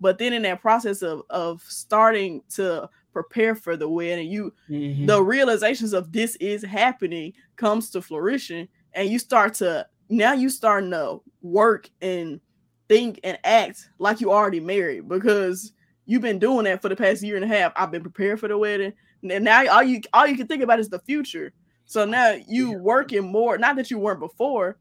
[0.00, 5.06] But then in that process of of starting to prepare for the wedding, you mm-hmm.
[5.06, 10.48] the realizations of this is happening comes to fruition, and you start to now you
[10.48, 12.40] starting to work and
[12.88, 15.72] think and act like you already married because
[16.10, 17.72] you've been doing that for the past year and a half.
[17.76, 18.92] I've been prepared for the wedding,
[19.22, 21.52] and now all you all you can think about is the future.
[21.84, 23.56] So oh, now you working more.
[23.56, 24.76] Not that you weren't before,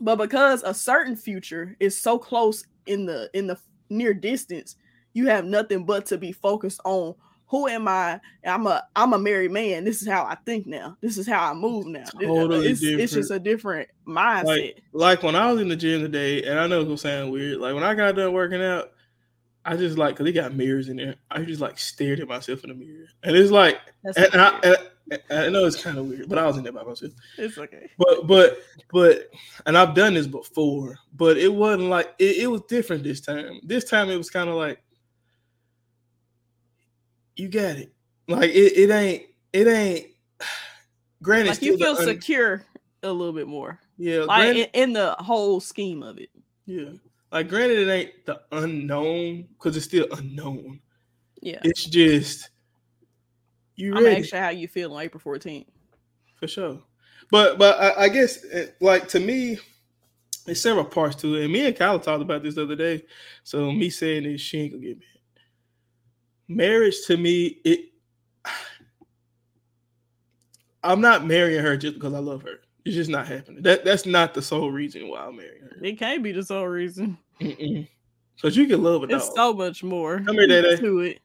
[0.00, 3.58] but because a certain future is so close in the in the
[3.90, 4.76] near distance,
[5.14, 7.16] you have nothing but to be focused on
[7.48, 8.20] who am I?
[8.44, 9.82] I'm a I'm a married man.
[9.82, 10.96] This is how I think now.
[11.00, 12.04] This is how I move now.
[12.20, 13.00] Totally it's, different.
[13.00, 14.44] it's just a different mindset.
[14.44, 17.32] Like, like when I was in the gym today, and I know it's gonna sound
[17.32, 17.58] weird.
[17.58, 18.92] Like when I got done working out,
[19.66, 21.16] I just like because they got mirrors in there.
[21.30, 24.76] I just like stared at myself in the mirror, and it's like, and, and I,
[25.10, 27.12] and I know it's kind of weird, but I was in there by myself.
[27.36, 27.90] It's okay.
[27.98, 28.58] But but
[28.92, 29.28] but,
[29.66, 33.58] and I've done this before, but it wasn't like it, it was different this time.
[33.64, 34.80] This time it was kind of like
[37.34, 37.92] you got it.
[38.28, 40.06] Like it, it ain't it ain't.
[41.22, 42.64] Granted, like you feel un- secure
[43.02, 43.80] a little bit more.
[43.98, 46.30] Yeah, like granted, in, in the whole scheme of it.
[46.66, 46.90] Yeah,
[47.32, 50.80] like granted, it ain't the unknown because it's still unknown.
[51.40, 52.50] Yeah, it's just
[53.74, 53.94] you.
[53.94, 54.06] Ready.
[54.06, 55.66] I'm actually how you feel on April 14th.
[56.36, 56.80] For sure,
[57.30, 59.58] but but I, I guess eh, like to me,
[60.44, 61.44] there's several parts to it.
[61.44, 63.04] And me and Kyle talked about this the other day.
[63.42, 65.06] So me saying this, she ain't gonna get me
[66.48, 67.92] marriage to me, it
[70.82, 72.60] I'm not marrying her just because I love her.
[72.86, 73.62] It's just not happening.
[73.62, 75.76] That that's not the sole reason why I'm marrying her.
[75.82, 77.18] It can't be the sole reason.
[77.40, 79.16] Because you can love a dog.
[79.16, 80.20] It's so much more.
[80.20, 80.76] Come here, Daddy.
[80.76, 81.18] To it.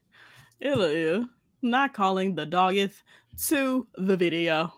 [0.58, 1.22] It'll, yeah.
[1.62, 3.00] Not calling the doggeth
[3.46, 4.74] to the video.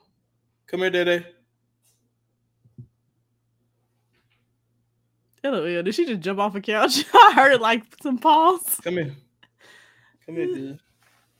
[0.67, 1.25] Come here, Daddy.
[5.43, 5.81] Hello, yeah.
[5.81, 7.03] Did she just jump off a couch?
[7.15, 8.79] I heard like some paws.
[8.85, 9.15] Come here.
[10.27, 10.79] Come here, dude.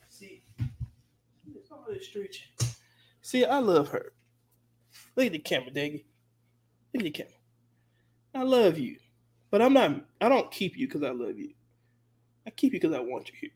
[0.09, 0.41] See,
[1.71, 2.49] all this stretching.
[3.21, 4.14] See, I love her.
[5.17, 6.05] Look at the camera, Daggy.
[6.93, 7.33] Look at the camera.
[8.35, 8.97] I love you,
[9.51, 10.05] but I'm not.
[10.21, 11.51] I don't keep you because I love you.
[12.47, 13.51] I keep you because I want you here.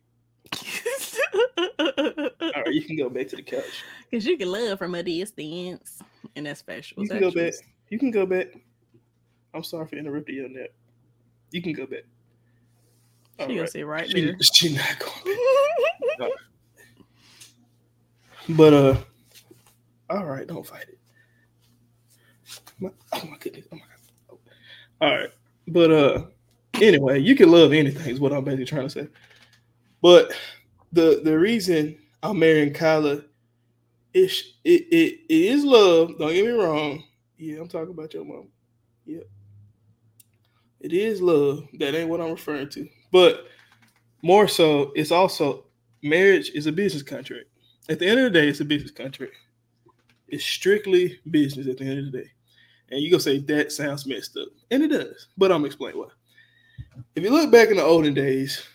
[1.79, 3.65] All right, you can go back to the couch.
[4.11, 6.01] Because you can love from a distance,
[6.37, 7.03] and that's special.
[7.03, 7.55] You can go back.
[7.91, 8.49] You can go back.
[9.53, 10.73] I'm sorry for interrupting you on that.
[11.51, 12.05] You can go back.
[13.41, 13.71] She gonna right.
[13.71, 14.37] say right she, there.
[14.41, 16.31] She not going.
[18.57, 18.97] but uh,
[20.11, 20.98] all right, don't fight it.
[22.83, 23.67] Oh my goodness!
[23.73, 24.39] Oh my god!
[25.01, 25.31] All right,
[25.67, 26.25] but uh,
[26.81, 29.09] anyway, you can love anything is what I'm basically trying to say.
[30.03, 30.33] But
[30.93, 33.23] the the reason I'm marrying Kyla
[34.15, 36.19] is it, it, it is love.
[36.19, 37.05] Don't get me wrong.
[37.37, 38.49] Yeah, I'm talking about your mom.
[39.07, 39.25] Yep.
[40.81, 41.67] It is love.
[41.75, 42.89] That ain't what I'm referring to.
[43.13, 43.47] But
[44.23, 45.65] more so, it's also
[46.03, 47.47] marriage is a business contract.
[47.89, 49.33] At the end of the day, it's a business contract.
[50.29, 52.31] It's strictly business at the end of the day.
[52.91, 54.49] And you gonna say that sounds messed up.
[54.71, 56.09] And it does, but I'm explain why.
[57.15, 58.67] If you look back in the olden days,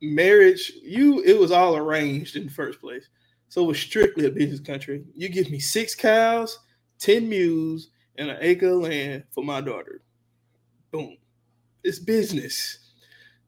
[0.00, 3.08] marriage, you it was all arranged in the first place.
[3.48, 5.04] So it was strictly a business country.
[5.14, 6.58] You give me six cows,
[7.00, 10.02] 10 mules, and an acre of land for my daughter.
[10.90, 11.16] Boom.
[11.84, 12.78] It's business.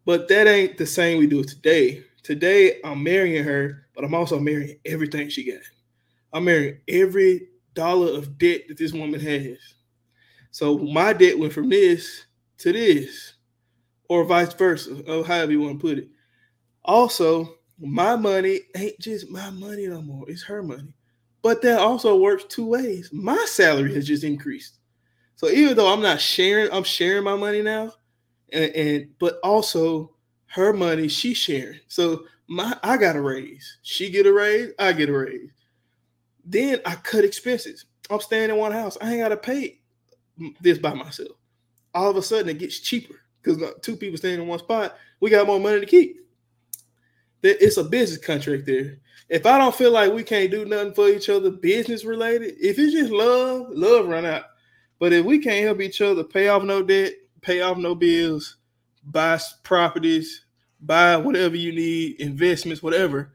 [0.05, 2.05] But that ain't the same we do today.
[2.23, 5.63] Today, I'm marrying her, but I'm also marrying everything she got.
[6.33, 9.59] I'm marrying every dollar of debt that this woman has.
[10.55, 12.27] So my debt went from this
[12.59, 13.35] to this,
[14.09, 16.09] or vice versa, or however you want to put it.
[16.85, 20.95] Also, my money ain't just my money no more, it's her money.
[21.43, 23.11] But that also works two ways.
[23.13, 24.79] My salary has just increased.
[25.35, 27.93] So even though I'm not sharing, I'm sharing my money now
[28.53, 30.15] and, and but also
[30.47, 31.81] her money she's sharing.
[31.89, 35.51] So my I got a raise, she get a raise, I get a raise.
[36.45, 37.87] Then I cut expenses.
[38.09, 38.97] I'm staying in one house.
[39.01, 39.81] I ain't got to pay
[40.61, 41.33] this by myself.
[41.95, 44.97] All of a sudden, it gets cheaper because two people staying in one spot.
[45.21, 46.21] We got more money to keep.
[47.43, 48.99] It's a business contract there.
[49.29, 52.79] If I don't feel like we can't do nothing for each other, business related, if
[52.79, 54.45] it's just love, love run out.
[54.99, 58.57] But if we can't help each other pay off no debt, pay off no bills,
[59.05, 60.45] buy properties,
[60.81, 63.33] buy whatever you need, investments, whatever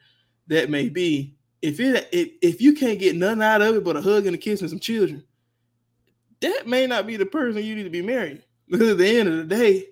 [0.48, 1.36] that may be.
[1.62, 4.36] If it if, if you can't get nothing out of it but a hug and
[4.36, 5.24] a kiss and some children,
[6.42, 8.42] that may not be the person you need to be marrying.
[8.70, 9.88] Because at the end of the day,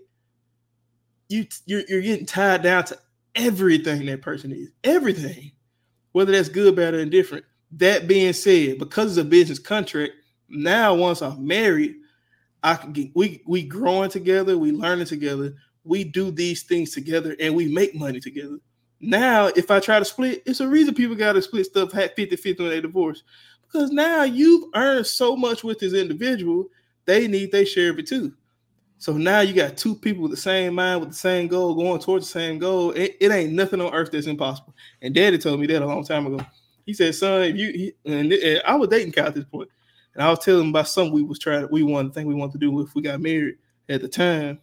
[1.30, 2.98] you you're, you're getting tied down to
[3.34, 5.52] everything that person is, everything,
[6.12, 7.44] whether that's good, bad, or indifferent.
[7.72, 10.14] That being said, because it's a business contract,
[10.48, 11.96] now once I'm married,
[12.62, 17.36] I can get we we growing together, we learning together, we do these things together,
[17.40, 18.60] and we make money together.
[19.00, 22.36] Now, if I try to split, it's a reason people got to split stuff 50
[22.36, 23.24] 50 when they divorce.
[23.72, 26.66] Because now you've earned so much with this individual,
[27.06, 28.34] they need they share of it too.
[29.00, 32.00] So now you got two people with the same mind, with the same goal, going
[32.00, 32.92] towards the same goal.
[32.92, 34.74] It, it ain't nothing on earth that's impossible.
[35.02, 36.44] And Daddy told me that a long time ago.
[36.86, 39.70] He said, "Son, if you," and, and, I was dating Kyla at this point,
[40.14, 42.54] and I was telling him about something we was trying, we wanted, thing we wanted
[42.54, 43.58] to do if we got married
[43.90, 44.60] at the time.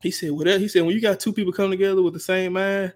[0.00, 2.52] He said, "Whatever." He said, "When you got two people coming together with the same
[2.52, 2.92] mind,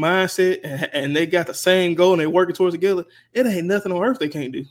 [0.00, 3.66] mindset, and, and they got the same goal and they working towards together, it ain't
[3.66, 4.64] nothing on earth they can't do."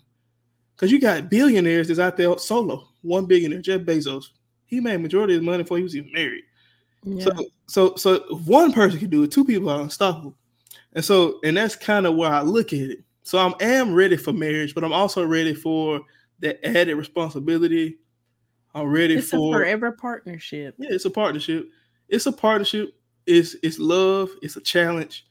[0.76, 2.88] Because you got billionaires that's out there solo.
[3.02, 4.30] One billionaire, Jeff Bezos,
[4.66, 6.44] he made majority of his money before he was even married.
[7.04, 7.26] Yeah.
[7.26, 10.36] So, so, so one person can do it, two people are unstoppable.
[10.94, 13.00] And so, and that's kind of where I look at it.
[13.24, 16.02] So I am ready for marriage, but I'm also ready for
[16.40, 17.98] the added responsibility.
[18.74, 20.76] I'm ready it's for a forever partnership.
[20.78, 21.70] Yeah, it's a partnership.
[22.08, 22.96] It's a partnership.
[23.30, 24.32] It's it's love.
[24.42, 25.28] It's a challenge.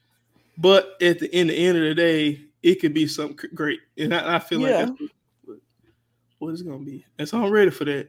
[0.57, 4.15] But at the in the end of the day, it could be something great, and
[4.15, 4.69] I, I feel yeah.
[4.69, 5.01] like that's
[5.45, 5.59] what,
[6.39, 7.05] what it's gonna be.
[7.19, 8.09] And so I'm ready for that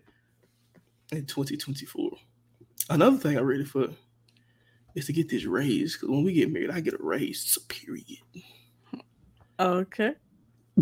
[1.12, 2.12] in 2024.
[2.92, 3.88] Another thing I'm ready for
[4.94, 7.58] is to get this raise because when we get married, I get a raise.
[7.68, 8.20] Period.
[9.60, 10.14] Okay.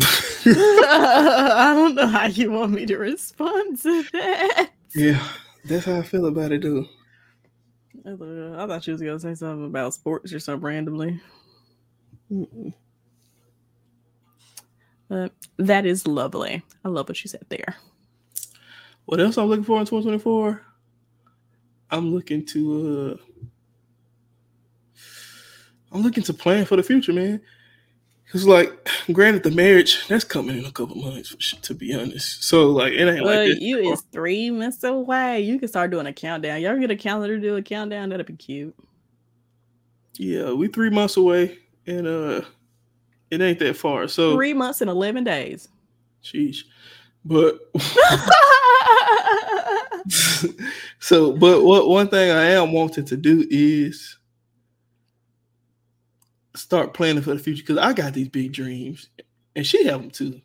[0.00, 4.70] I don't know how you want me to respond to that.
[4.94, 5.26] Yeah,
[5.64, 6.86] that's how I feel about it, though.
[8.06, 11.20] I thought she was gonna say something about sports or something randomly.
[12.30, 12.72] Mm-mm.
[15.08, 16.62] But that is lovely.
[16.84, 17.76] I love what you said there.
[19.06, 20.62] What else I'm looking for in 2024?
[21.90, 23.38] I'm looking to uh
[25.90, 27.40] I'm looking to plan for the future, man.
[28.32, 32.44] Cause like, granted, the marriage that's coming in a couple months, to be honest.
[32.44, 35.40] So like, it ain't well, like you is three months away.
[35.40, 36.60] You can start doing a countdown.
[36.60, 38.10] Y'all get a calendar, do a countdown.
[38.10, 38.74] That'd be cute.
[40.18, 42.42] Yeah, we three months away, and uh,
[43.30, 44.08] it ain't that far.
[44.08, 45.68] So three months and eleven days.
[46.22, 46.64] Sheesh,
[47.24, 47.58] but
[50.98, 54.17] so, but what one thing I am wanting to do is
[56.58, 59.08] start planning for the future because I got these big dreams,
[59.56, 60.40] and she have them too.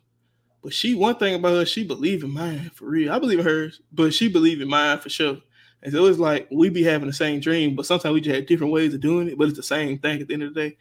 [0.62, 3.12] But she, one thing about her, she believe in mine for real.
[3.12, 5.38] I believe in hers, but she believe in mine for sure.
[5.82, 8.46] And so it's like we be having the same dream, but sometimes we just have
[8.46, 9.36] different ways of doing it.
[9.36, 10.76] But it's the same thing at the end of the day.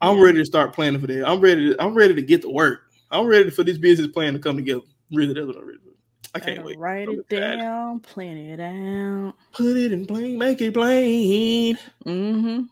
[0.00, 1.26] I'm ready to start planning for that.
[1.26, 1.70] I'm ready.
[1.70, 2.82] To, I'm ready to get to work.
[3.10, 4.82] I'm ready for this business plan to come together.
[5.10, 5.92] Really, that's what I'm ready for.
[6.34, 6.78] I can't wait.
[6.78, 11.78] Write it down, plan it out, put it in plain, make it plain.
[12.06, 12.62] Mm-hmm.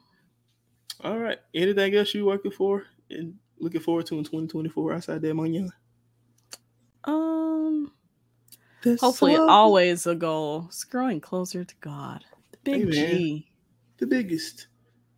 [1.02, 1.38] All right.
[1.54, 5.68] Anything else you working for and looking forward to in 2024 outside that money?
[7.04, 7.92] Um,
[9.00, 10.66] hopefully, always a goal.
[10.68, 12.24] It's growing closer to God.
[12.52, 13.50] The big G.
[13.98, 14.66] The biggest.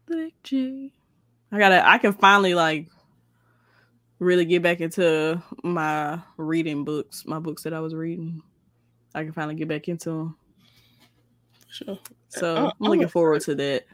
[0.07, 0.93] The big G.
[1.51, 1.87] I gotta.
[1.87, 2.89] I can finally like
[4.19, 8.43] really get back into my reading books, my books that I was reading.
[9.15, 10.37] I can finally get back into them.
[11.69, 11.99] Sure.
[12.29, 13.85] So I, I'm looking forward to that.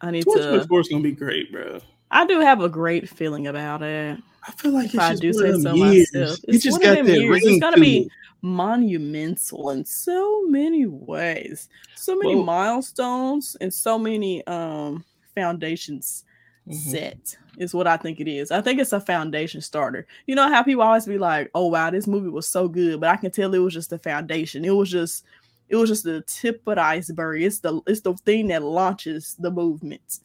[0.00, 0.64] I need to.
[0.68, 1.80] Four is gonna be great, bro.
[2.10, 4.18] I do have a great feeling about it.
[4.46, 6.12] I feel like if I do say so years.
[6.12, 6.38] myself.
[6.48, 7.42] It's just got years.
[7.44, 8.10] It's gonna be
[8.42, 16.24] monumental in so many ways, so many milestones, and so many um foundations
[16.66, 16.90] mm-hmm.
[16.90, 17.36] set.
[17.58, 18.50] Is what I think it is.
[18.50, 20.06] I think it's a foundation starter.
[20.26, 23.10] You know how people always be like, "Oh wow, this movie was so good," but
[23.10, 24.64] I can tell it was just the foundation.
[24.64, 25.24] It was just
[25.70, 27.42] it was just the tip of the iceberg.
[27.42, 30.18] It's the it's the thing that launches the movement.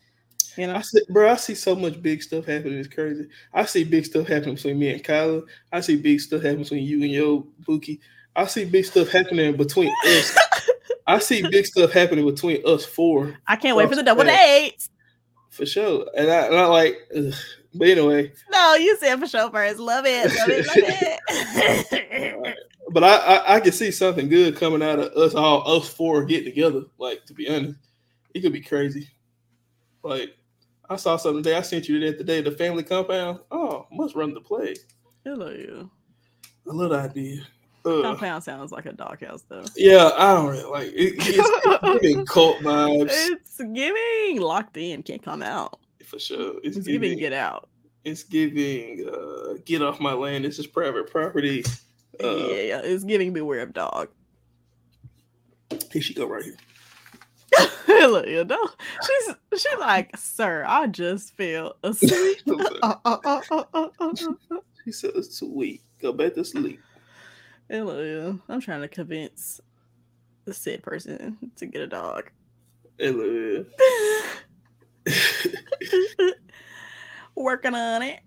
[0.58, 2.80] You know, I see, bro, I see so much big stuff happening.
[2.80, 3.28] It's crazy.
[3.54, 5.42] I see big stuff happening between me and Kyla.
[5.72, 8.00] I see big stuff happening between you and your Buki.
[8.36, 10.38] I see big stuff happening between us.
[11.08, 13.38] I see big stuff happening between us four.
[13.48, 14.90] I can't wait for the double dates.
[15.50, 16.08] For sure.
[16.18, 17.34] And I, and I like, ugh.
[17.74, 18.32] but anyway.
[18.50, 19.80] No, you said for sure first.
[19.80, 20.26] Love it.
[20.26, 20.68] Love it.
[20.68, 20.76] Love
[21.92, 22.58] it.
[22.92, 26.24] but I, I, I can see something good coming out of us all us four
[26.26, 26.84] getting together.
[26.98, 27.78] Like to be honest,
[28.34, 29.10] it could be crazy.
[30.04, 30.36] Like
[30.90, 31.58] I saw something today.
[31.58, 32.42] I sent you that today.
[32.42, 33.40] The family compound.
[33.52, 34.76] Oh, must run the play.
[35.24, 35.90] Hello, you.
[36.70, 37.42] I love the idea.
[37.86, 39.64] Uh, compound sounds like a doghouse, though.
[39.76, 41.16] Yeah, I don't really like it.
[41.18, 43.10] It's giving cult vibes.
[43.10, 45.80] It's giving locked in, can't come out.
[46.04, 47.70] For sure, it's, it's giving, giving, get out.
[48.04, 50.46] It's giving uh, get off my land.
[50.46, 51.64] This is private property.
[52.24, 54.10] Uh, yeah, it's giving beware of dog.
[55.92, 56.58] Here she go right here.
[57.88, 58.70] Look, you know,
[59.06, 62.38] she's she's like, sir, I just fell asleep.
[62.84, 64.14] Uh, uh, uh.
[64.84, 65.82] She said it's too weak.
[66.00, 66.80] Go back to sleep.
[67.68, 68.34] Hello, yeah.
[68.48, 69.60] I'm trying to convince
[70.46, 72.30] the said person to get a dog.
[73.00, 73.66] Hello.
[77.36, 78.20] Working on it.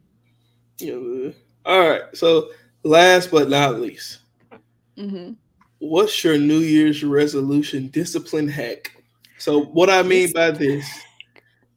[0.80, 1.30] Yeah.
[1.64, 2.02] All right.
[2.14, 2.50] So
[2.84, 4.18] last but not least,
[4.96, 5.32] hmm
[5.78, 8.92] what's your New Year's resolution discipline hack?
[9.38, 10.88] So what I mean by this,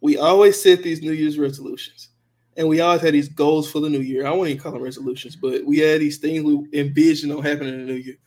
[0.01, 2.09] we always set these New Year's resolutions.
[2.57, 4.25] And we always had these goals for the new year.
[4.25, 7.73] I won't even call them resolutions, but we had these things we envision on happening
[7.75, 8.17] in the new year.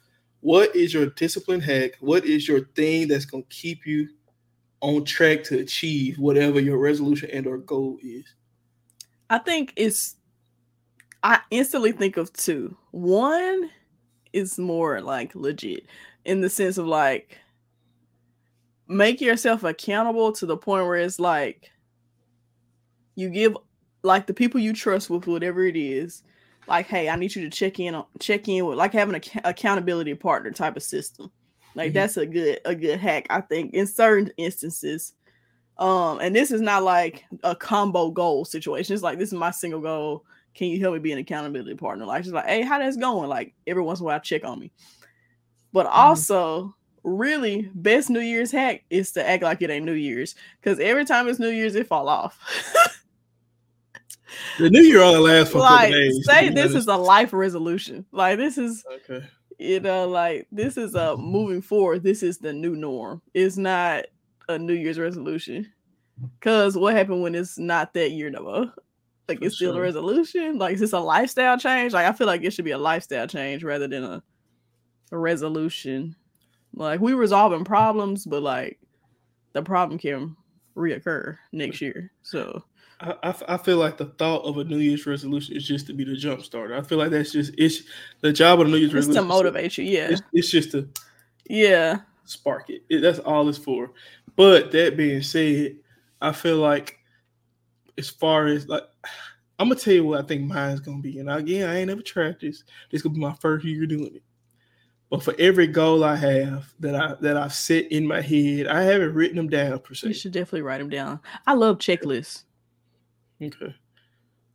[0.41, 1.93] What is your discipline hack?
[2.01, 4.09] What is your thing that's gonna keep you
[4.81, 8.25] on track to achieve whatever your resolution and or goal is?
[9.29, 10.17] I think it's
[11.25, 12.77] I instantly think of two.
[12.91, 13.71] One
[14.33, 15.87] is more like legit
[16.25, 17.39] in the sense of like
[18.89, 21.71] make yourself accountable to the point where it's like
[23.15, 23.57] you give
[24.03, 26.23] like the people you trust with whatever it is
[26.67, 29.21] like hey i need you to check in on check in with like having an
[29.25, 31.31] ac- accountability partner type of system
[31.75, 31.95] like Mhm.
[31.95, 35.15] that's a good a good hack i think in certain instances
[35.79, 39.51] um and this is not like a combo goal situation it's like this is my
[39.51, 40.25] single goal
[40.55, 42.07] can you help me be an accountability partner?
[42.07, 43.29] Like she's like hey how that's going?
[43.29, 44.73] Like every once in a while check on me.
[45.73, 45.99] But mm-hmm.
[45.99, 50.79] also really best new year's hack is to act like it ain't new year's because
[50.81, 52.39] every time it's new year's it fall off.
[54.59, 56.25] The new year only lasts for like days.
[56.27, 58.05] say this is a life resolution.
[58.13, 59.27] Like this is okay.
[59.59, 63.23] you know like this is a moving forward this is the new norm.
[63.33, 64.05] It's not
[64.49, 65.73] a new year's resolution
[66.39, 68.73] because what happened when it's not that year no more
[69.29, 72.27] like For it's still a resolution like is this a lifestyle change like i feel
[72.27, 74.23] like it should be a lifestyle change rather than a,
[75.13, 76.15] a resolution
[76.75, 78.79] like we resolving problems but like
[79.53, 80.37] the problem can
[80.77, 82.63] reoccur next year so
[83.23, 86.15] I feel like the thought of a New Year's resolution is just to be the
[86.17, 86.75] jump starter.
[86.75, 87.83] I feel like that's just it's
[88.23, 89.23] the job of the New Year's just resolution.
[89.25, 90.89] to motivate you yeah It's, it's just to
[91.51, 92.83] yeah spark it.
[92.89, 93.91] It- That's all it's for.
[94.37, 95.77] But that being said,
[96.23, 96.99] I feel like
[97.99, 98.85] as far as like
[99.59, 101.19] I'm gonna tell you what I think mine's gonna be.
[101.19, 102.65] And again, I ain't never tried this.
[102.91, 104.23] This gonna be my first year doing it.
[105.11, 108.83] But for every goal I have that I that I've set in my head, I
[108.83, 110.09] haven't written them down per se.
[110.09, 112.45] you should definitely write them down i love checklists
[113.43, 113.75] Okay.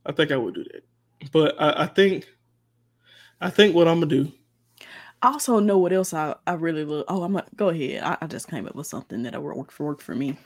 [0.06, 0.84] I think I would do that.
[1.32, 2.26] But I, I think
[3.40, 4.32] I think what I'm gonna do.
[5.22, 7.04] I also know what else I, I really love.
[7.08, 8.02] Oh, I'm gonna go ahead.
[8.02, 10.36] I, I just came up with something that I work for work for me.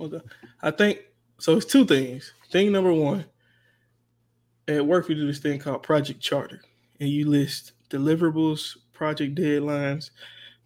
[0.00, 0.20] Okay.
[0.62, 1.00] I think
[1.38, 1.56] so.
[1.56, 2.32] It's two things.
[2.50, 3.24] Thing number one,
[4.68, 6.60] at work we do this thing called Project Charter,
[7.00, 10.10] and you list deliverables, project deadlines,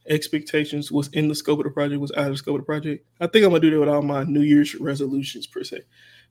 [0.09, 2.67] expectations, what's in the scope of the project, what's out of the scope of the
[2.67, 3.07] project.
[3.21, 5.83] I think I'm gonna do that with all my New Year's resolutions per se.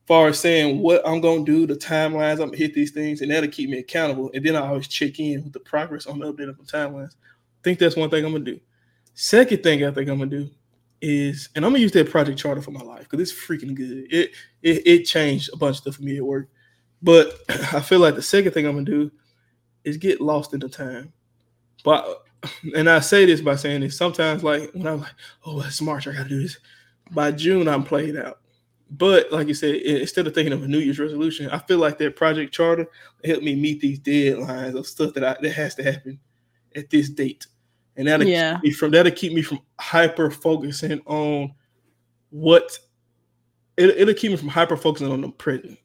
[0.06, 3.30] Far as saying what I'm gonna do, the timelines, I'm gonna hit these things, and
[3.30, 4.30] that'll keep me accountable.
[4.34, 7.12] And then I always check in with the progress on the update of the timelines.
[7.12, 8.60] I think that's one thing I'm gonna do.
[9.14, 10.50] Second thing I think I'm gonna do
[11.00, 14.06] is, and I'm gonna use that project charter for my life because it's freaking good.
[14.12, 14.32] It,
[14.62, 16.48] it it changed a bunch of stuff for me at work.
[17.02, 19.10] But I feel like the second thing I'm gonna do
[19.84, 21.12] is get lost in the time.
[21.84, 22.24] But
[22.74, 25.12] and I say this by saying this sometimes like when I'm like,
[25.44, 26.58] oh it's March, I gotta do this.
[27.10, 28.40] By June, I'm played out.
[28.90, 31.98] But like you said, instead of thinking of a New Year's resolution, I feel like
[31.98, 32.86] that project charter
[33.24, 36.18] helped me meet these deadlines of stuff that I, that has to happen
[36.74, 37.46] at this date,
[37.98, 38.54] and that'll Yeah.
[38.54, 41.52] keep me from that'll keep me from hyper focusing on
[42.30, 42.78] what
[43.76, 45.78] it, it'll keep me from hyper focusing on the present.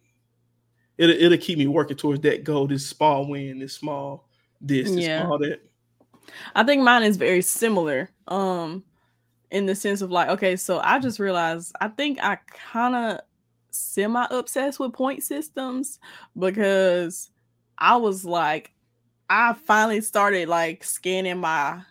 [0.97, 4.29] It'll, it'll keep me working towards that goal, this small win, this small
[4.61, 5.25] this, this Yeah.
[5.25, 5.59] small that.
[6.55, 8.09] I think mine is very similar.
[8.29, 8.83] Um,
[9.51, 12.37] in the sense of like, okay, so I just realized I think I
[12.71, 13.19] kind of
[13.69, 15.99] semi obsessed with point systems
[16.37, 17.29] because
[17.77, 18.71] I was like,
[19.29, 21.81] I finally started like scanning my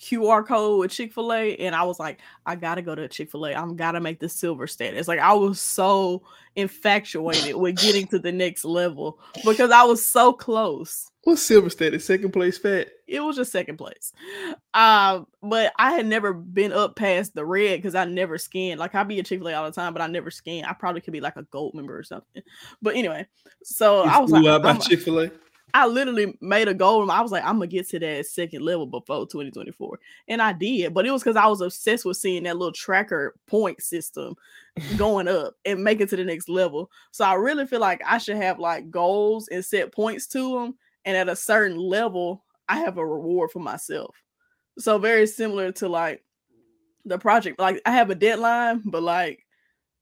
[0.00, 3.30] QR code with Chick fil A, and I was like, I gotta go to Chick
[3.30, 3.54] fil A.
[3.54, 5.08] I'm gotta make the silver status.
[5.08, 6.22] Like, I was so
[6.56, 12.06] infatuated with getting to the next level because I was so close What's silver status?
[12.06, 12.88] Second place fat.
[13.06, 14.14] it was just second place.
[14.72, 18.80] Um, but I had never been up past the red because I never scanned.
[18.80, 20.64] Like I be a Chick Fil A all the time, but I never scan.
[20.64, 22.42] I probably could be like a gold member or something.
[22.80, 23.26] But anyway,
[23.62, 25.30] so I was like, out by I'm- Chick Fil A.
[25.74, 27.10] I literally made a goal.
[27.10, 29.98] I was like, I'm gonna get to that second level before 2024,
[30.28, 30.94] and I did.
[30.94, 34.34] But it was because I was obsessed with seeing that little tracker point system
[34.96, 36.90] going up and make it to the next level.
[37.10, 40.78] So I really feel like I should have like goals and set points to them,
[41.04, 44.14] and at a certain level, I have a reward for myself.
[44.78, 46.22] So very similar to like
[47.04, 47.58] the project.
[47.58, 49.44] Like I have a deadline, but like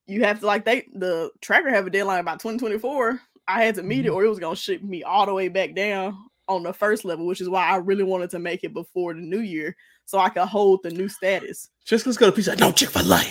[0.07, 3.21] you have to like they the tracker have a deadline about 2024.
[3.49, 4.15] I had to meet it Mhm.
[4.15, 6.17] or it was gonna ship me all the way back down
[6.49, 9.21] on the first level, which is why I really wanted to make it before the
[9.21, 9.75] new year
[10.05, 11.71] so I could hold the new status.
[11.85, 12.55] Just let's go to pizza.
[12.57, 13.23] No Chick Fil A.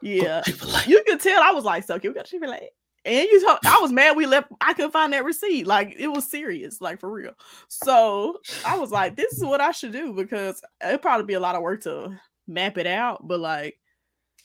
[0.00, 0.42] Yeah.
[0.42, 0.82] Chick Fil A.
[0.86, 2.70] You could tell I was like, so can we go to Chick-fil-A?
[3.04, 4.48] And you told I was mad we left.
[4.60, 5.66] I couldn't find that receipt.
[5.66, 7.32] Like it was serious, like for real.
[7.68, 11.40] So I was like, this is what I should do because it'd probably be a
[11.40, 13.26] lot of work to map it out.
[13.26, 13.78] But like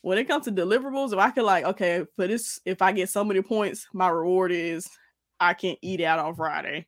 [0.01, 3.09] when it comes to deliverables, if I could like, okay, for this, if I get
[3.09, 4.87] so many points, my reward is
[5.49, 6.87] I can eat out on Friday.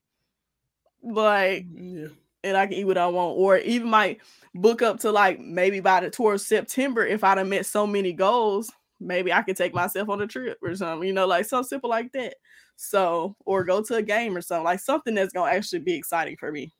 [1.04, 2.08] Like Yeah.
[2.44, 4.22] and I can eat what I want, or even might
[4.54, 8.14] book up to like maybe by the towards September if I'd have met so many
[8.14, 11.68] goals, maybe I could take myself on a trip or something, you know, like something
[11.68, 12.36] simple like that.
[12.78, 16.38] So, or go to a game or something, like something that's gonna actually be exciting
[16.38, 16.72] for me.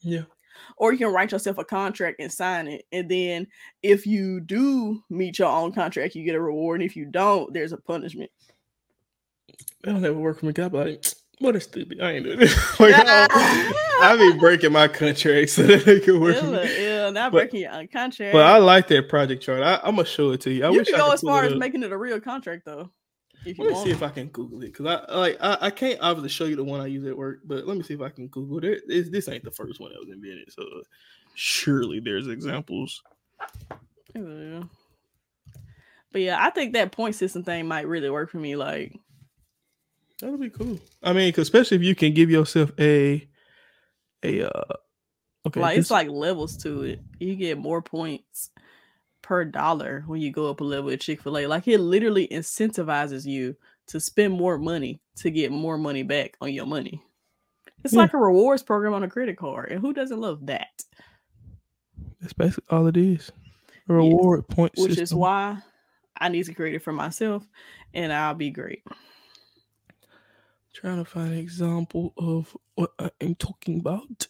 [0.00, 0.24] Yeah.
[0.78, 2.86] Or you can write yourself a contract and sign it.
[2.92, 3.46] And then
[3.82, 6.80] if you do meet your own contract, you get a reward.
[6.80, 8.30] And if you don't, there's a punishment.
[9.82, 11.06] That'll never work for I'm like,
[11.38, 12.00] what a stupid.
[12.00, 12.80] I ain't doing this.
[12.80, 16.84] like, I, be breaking my contract so that they can work me.
[16.84, 18.32] yeah, not But- breaking your contract.
[18.32, 19.62] But I like that project chart.
[19.62, 20.64] I, I'm gonna show it to you.
[20.64, 22.90] I you wish can go as far as making it a real contract though.
[23.44, 23.86] If Let me want.
[23.86, 26.56] see if I can Google it because I like I, I can't obviously show you
[26.56, 28.82] the one I use at work, but let me see if I can Google it.
[28.88, 30.64] This, this ain't the first one that was invented, so
[31.34, 33.02] surely there's examples.
[34.16, 34.62] Yeah.
[36.10, 38.56] But yeah, I think that point system thing might really work for me.
[38.56, 38.98] Like,
[40.20, 40.78] That'll be cool.
[41.02, 43.26] I mean, 'cause especially if you can give yourself a
[44.22, 44.74] a uh
[45.46, 47.00] okay, like it's like levels to it.
[47.20, 48.50] You get more points
[49.22, 51.46] per dollar when you go up a level at Chick Fil A.
[51.46, 53.56] Like it literally incentivizes you
[53.88, 57.02] to spend more money to get more money back on your money.
[57.84, 58.00] It's Yeah.
[58.00, 60.82] like a rewards program on a credit card, and who doesn't love that?
[62.20, 63.30] that's basically all it is.
[63.88, 65.58] A reward point Which is why
[66.18, 67.46] I need to create it for myself,
[67.94, 68.82] and I'll be great.
[70.76, 74.26] Trying to find an example of what I am talking about.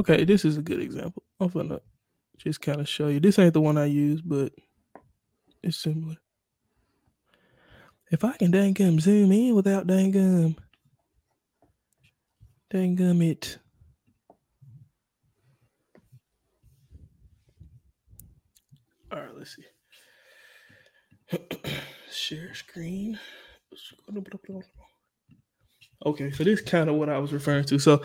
[0.00, 1.22] Okay, this is a good example.
[1.38, 1.80] I'm gonna
[2.38, 3.20] just kind of show you.
[3.20, 4.52] This ain't the one I use, but
[5.62, 6.16] it's similar.
[8.10, 10.56] If I can dang gum zoom in without dang gum,
[12.68, 13.58] dang gum it.
[19.12, 19.56] All right, let's
[21.30, 21.70] see.
[22.14, 23.18] Share screen.
[26.06, 27.78] Okay, so this is kind of what I was referring to.
[27.78, 28.02] So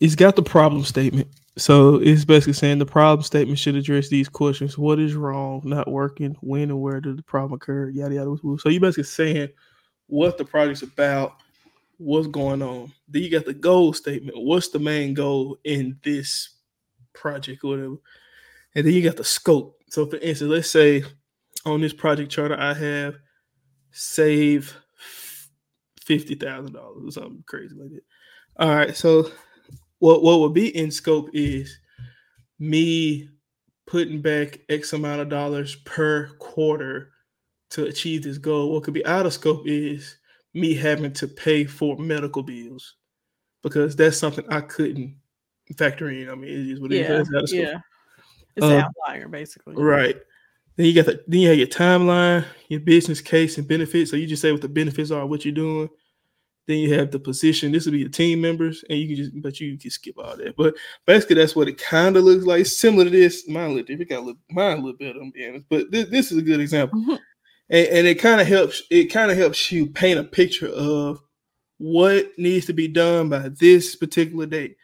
[0.00, 1.28] it's got the problem statement.
[1.56, 5.90] So it's basically saying the problem statement should address these questions: What is wrong, not
[5.90, 8.36] working, when and where did the problem occur, yada yada.
[8.58, 9.48] So you're basically saying
[10.06, 11.34] what the project's about,
[11.98, 12.92] what's going on.
[13.08, 14.36] Then you got the goal statement.
[14.36, 16.50] What's the main goal in this
[17.14, 17.96] project or whatever?
[18.76, 19.76] And then you got the scope.
[19.88, 21.02] So for instance, let's say
[21.66, 23.16] on this project charter I have
[23.92, 24.76] save
[26.00, 28.02] fifty thousand dollars or something crazy like that.
[28.58, 29.30] All right, so
[29.98, 31.78] what what would be in scope is
[32.58, 33.28] me
[33.86, 37.10] putting back X amount of dollars per quarter
[37.70, 38.72] to achieve this goal.
[38.72, 40.16] What could be out of scope is
[40.54, 42.96] me having to pay for medical bills
[43.62, 45.16] because that's something I couldn't
[45.78, 46.28] factor in.
[46.28, 47.08] I mean, it is what it is.
[47.08, 47.60] Yeah, That's out of scope.
[47.60, 47.78] yeah.
[48.56, 49.74] It's an Uh, outlier, basically.
[49.76, 50.16] Right.
[50.80, 54.10] Then you got the then you have your timeline, your business case and benefits.
[54.10, 55.90] So you just say what the benefits are, what you're doing.
[56.66, 57.70] Then you have the position.
[57.70, 60.38] This will be your team members, and you can just but you can skip all
[60.38, 60.56] that.
[60.56, 60.74] But
[61.06, 62.62] basically, that's what it kind of looks like.
[62.62, 63.46] It's similar to this.
[63.46, 64.08] Mine little different.
[64.08, 65.66] Got a little, mine a little better, I'm being honest.
[65.68, 66.98] But this, this is a good example.
[66.98, 67.18] Mhm.
[67.68, 71.20] And, and it kind of helps, it kind of helps you paint a picture of
[71.76, 74.78] what needs to be done by this particular date.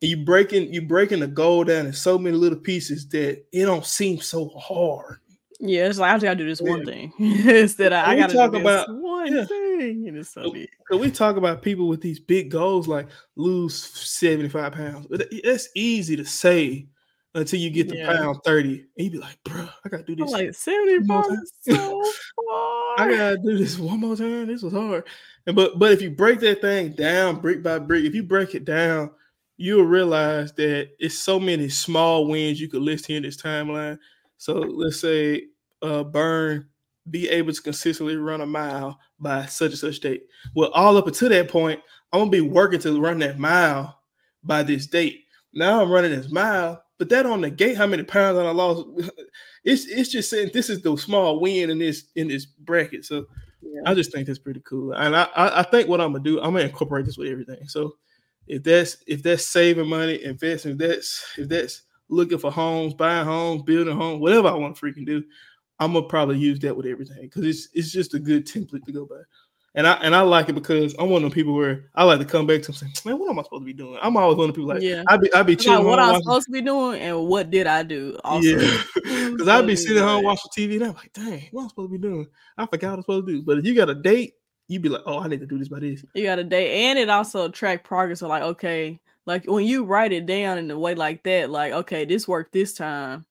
[0.00, 3.64] And you breaking you breaking the goal down in so many little pieces that it
[3.66, 5.18] don't seem so hard.
[5.66, 8.52] Yeah, it's like I just gotta do this one thing instead of I gotta talk
[8.52, 9.44] do this about- one yeah.
[9.44, 10.68] thing, and it's so big.
[10.90, 15.06] So we talk about people with these big goals like lose 75 pounds.
[15.42, 16.86] That's easy to say
[17.34, 18.14] until you get to Yeah.
[18.16, 18.84] pound 30.
[18.98, 20.30] And you be like, bro, I gotta do I'm this.
[20.32, 21.40] like seventy more five time.
[21.42, 22.94] is so far.
[22.98, 24.46] I gotta do this one more time.
[24.48, 25.04] This was hard.
[25.46, 28.54] And but but if you break that thing down brick by brick, if you break
[28.54, 29.10] it down,
[29.56, 33.98] you'll realize that it's so many small wins you could list here in this timeline.
[34.36, 35.44] So let's say
[35.84, 36.66] uh burn
[37.10, 40.26] be able to consistently run a mile by such and such date.
[40.54, 41.80] Well, all up until that point,
[42.12, 44.00] I'm gonna be working to run that mile
[44.42, 45.24] by this date.
[45.52, 48.86] Now I'm running this mile, but that on the gate, how many pounds I lost?
[49.64, 53.04] It's it's just saying this is the small win in this in this bracket.
[53.06, 53.26] So
[53.62, 53.80] Yeah.
[53.86, 54.92] I just think that's pretty cool.
[54.92, 57.66] And I, I I think what I'm gonna do, I'm gonna incorporate this with everything.
[57.68, 57.96] So
[58.46, 63.24] if that's if that's saving money, investing, if that's if that's looking for homes, buying
[63.24, 65.24] homes, building homes, whatever I want to freaking do,
[65.84, 68.92] I'm gonna probably use that with everything because it's it's just a good template to
[68.92, 69.20] go by.
[69.76, 72.20] And I and I like it because I'm one of the people where I like
[72.20, 73.98] to come back to them saying, man, what am I supposed to be doing?
[74.00, 75.02] I'm always one of the people like, Yeah.
[75.08, 75.78] I be I be chilling.
[75.78, 78.16] like what I'm supposed to be doing and what did I do?
[78.22, 81.66] Also, Yeah, because I'd be sitting home watching TV and I'm like, dang, what am
[81.66, 82.26] I supposed to be doing?
[82.56, 83.42] I forgot what I'm supposed to do.
[83.42, 84.34] But if you got a date,
[84.68, 86.04] you'd be like, oh, I need to do this by this.
[86.14, 88.20] You got a date, and it also track progress.
[88.20, 91.72] So like, okay, like when you write it down in a way like that, like,
[91.72, 93.24] okay, this worked this time,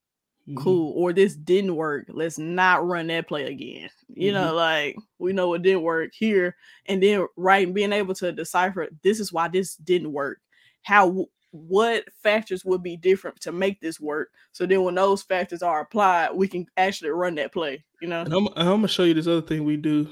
[0.48, 0.56] Mhm.
[0.58, 2.06] cool, or this didn't work.
[2.10, 3.90] Let's not run that play again.
[4.10, 4.42] You Mm-hmm.
[4.42, 6.56] know, like we know it didn't work here,
[6.88, 10.40] and then right being able to decipher this is why this didn't work.
[10.84, 14.32] How what factors would be different to make this work?
[14.52, 17.84] So then when those factors are applied, we can actually run that play.
[18.02, 20.10] You know, And I'm, I'm gonna show you this other thing we do.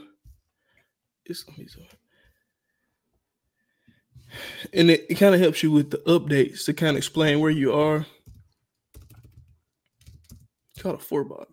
[1.26, 1.86] It's let me zoom.
[4.74, 7.52] And it, it kind of helps you with the updates to kind of explain where
[7.52, 8.06] you are.
[10.82, 11.52] It's called a four box.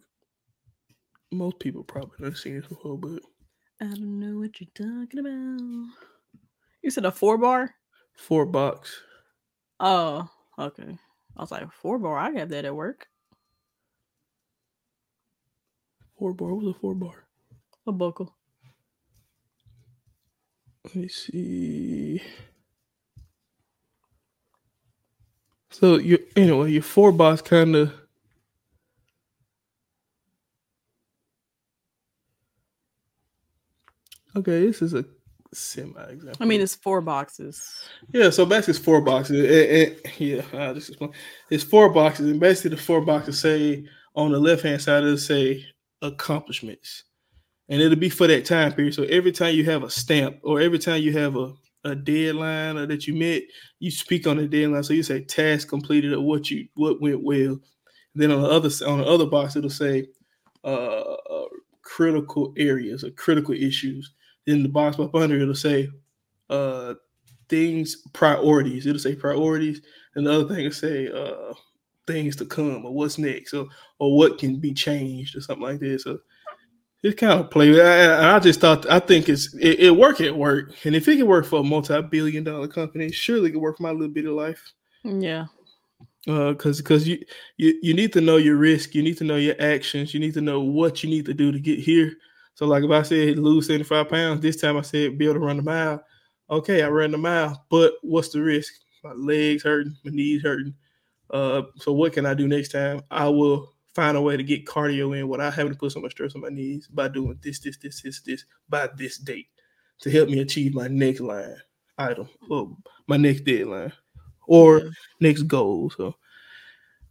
[1.33, 3.21] Most people probably never seen this before, but
[3.79, 5.91] I don't know what you're talking about.
[6.83, 7.75] You said a four bar.
[8.17, 9.03] four box.
[9.81, 10.27] Oh,
[10.59, 10.97] okay.
[11.37, 12.17] I was like, four bar.
[12.17, 13.07] I got that at work.
[16.19, 16.55] Four bar.
[16.55, 17.27] What was a four bar?
[17.87, 18.35] A buckle.
[20.87, 22.23] Let me see.
[25.71, 27.77] So you anyway, your four box kind
[34.39, 35.05] Okay, this is a
[35.53, 36.37] semi example.
[36.41, 37.89] I mean, it's four boxes.
[38.13, 38.31] yeah.
[38.31, 39.39] So basically, it's four boxes.
[39.41, 41.13] And- and- yeah, I'll just explain.
[41.51, 43.85] It's four boxes, and basically, the four boxes say
[44.15, 45.65] on the left hand side, it'll say
[46.03, 47.05] accomplishments,
[47.69, 48.95] and it'll be for that time period.
[48.95, 51.53] So every time you have a stamp, or every time you have a
[51.85, 53.43] a deadline or that you met,
[53.79, 54.83] you speak on the deadline.
[54.83, 57.59] So you say task completed or what you what went well.
[58.15, 60.07] Then on the other on the other box, it'll say
[60.65, 61.47] uh, uh
[61.83, 64.13] critical areas or critical issues.
[64.49, 65.91] Then the box up under it'll say
[66.49, 66.95] uh
[67.51, 68.87] things priorities.
[68.87, 69.83] It'll say priorities,
[70.15, 71.53] and the other thing will say uh
[72.07, 73.67] things to come or what's next or
[73.99, 76.05] or what can be changed or something like this.
[76.05, 76.19] So
[77.03, 77.79] it's kind of play.
[77.79, 81.19] I, I just thought I think it's it, it work at work, and if it
[81.19, 84.25] can work for a multi-billion dollar company, surely it can work for my little bit
[84.25, 84.63] of life.
[85.05, 85.45] Yeah.
[86.27, 87.23] Uh, cause cause you
[87.59, 90.35] you you need to know your risk, you need to know your actions, you need
[90.35, 92.15] to know what you need to do to get here.
[92.59, 95.41] So like if I said lose 75 pounds, this time I said be able to
[95.41, 96.03] run the mile.
[96.51, 98.73] Okay, I ran the mile, but what's the risk?
[99.05, 100.75] My legs hurting, my knees hurting.
[101.31, 103.03] Uh, so what can I do next time?
[103.13, 106.11] I will find a way to get cardio in without having to put so much
[106.11, 109.47] stress on my knees by doing this, this, this, this, this by this date
[110.01, 111.55] to help me achieve my next line
[111.97, 113.93] item or my next deadline
[114.49, 114.91] or
[115.21, 115.91] next goal.
[115.97, 116.17] So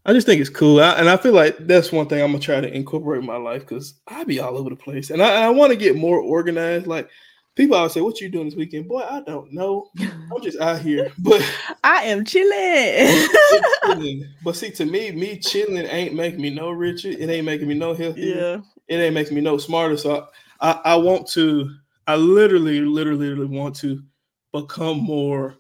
[0.07, 2.39] I just think it's cool, I, and I feel like that's one thing I'm gonna
[2.39, 5.43] try to incorporate in my life because I be all over the place, and I,
[5.43, 6.87] I want to get more organized.
[6.87, 7.09] Like
[7.55, 9.89] people always say, "What you doing this weekend?" Boy, I don't know.
[9.99, 11.41] I'm just out here, but
[11.83, 13.27] I am chilling.
[14.45, 17.09] but see, to me, me chilling ain't making me no richer.
[17.09, 18.35] It ain't making me no healthier.
[18.35, 18.61] yeah.
[18.87, 19.97] It ain't making me no smarter.
[19.97, 20.25] So
[20.61, 21.69] I, I, I want to.
[22.07, 24.01] I literally, literally, literally want to
[24.53, 25.57] become more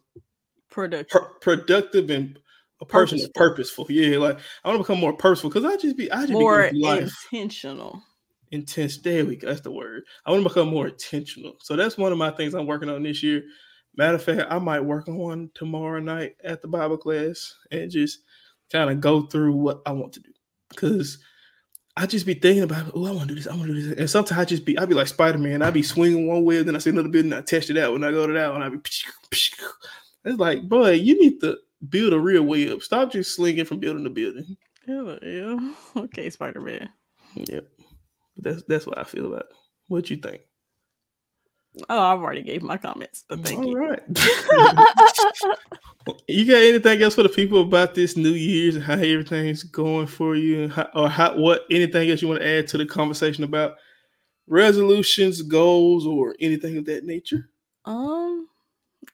[0.69, 1.09] Productive.
[1.09, 2.39] per- productive and
[2.81, 3.87] a person that's Purposeful.
[3.89, 6.69] Yeah, like I want to become more purposeful because I just be I just More
[6.71, 8.03] be going through intentional.
[8.51, 8.97] intense.
[8.99, 9.47] There we go.
[9.47, 10.03] That's the word.
[10.25, 11.55] I want to become more intentional.
[11.61, 13.43] So that's one of my things I'm working on this year.
[13.95, 17.89] Matter of fact, I might work on one tomorrow night at the Bible class and
[17.89, 18.19] just
[18.71, 20.31] kind of go through what I want to do
[20.69, 21.19] because.
[21.99, 23.81] I just be thinking about, oh, I want to do this, I want to do
[23.81, 25.63] this, and sometimes I just be, I be like Spider Man.
[25.63, 27.91] I be swinging one way, then I see another building, I test it out.
[27.91, 28.77] When I go to that one, I be,
[29.31, 31.57] it's like, boy, you need to
[31.89, 32.81] build a real way up.
[32.81, 34.57] Stop just slinging from building to building.
[34.87, 35.73] Yeah, yeah.
[35.95, 36.89] Okay, Spider Man.
[37.35, 37.67] Yep,
[38.37, 39.41] that's that's what I feel about.
[39.41, 39.55] It.
[39.87, 40.41] What you think?
[41.89, 43.77] Oh, I've already gave my comments, but thank All you.
[43.77, 44.01] right.
[46.27, 50.07] you got anything else for the people about this New Year's and how everything's going
[50.07, 53.43] for you, how, or how what anything else you want to add to the conversation
[53.43, 53.75] about
[54.47, 57.49] resolutions, goals, or anything of that nature?
[57.85, 58.47] Um,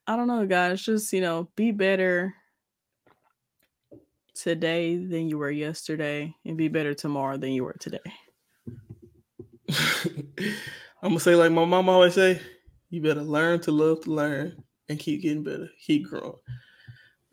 [0.07, 0.82] I don't know, guys.
[0.82, 2.34] Just you know, be better
[4.34, 8.00] today than you were yesterday, and be better tomorrow than you were today.
[11.02, 12.42] I'm gonna say like my mom always say,
[12.90, 16.36] you better learn to love to learn and keep getting better, keep growing.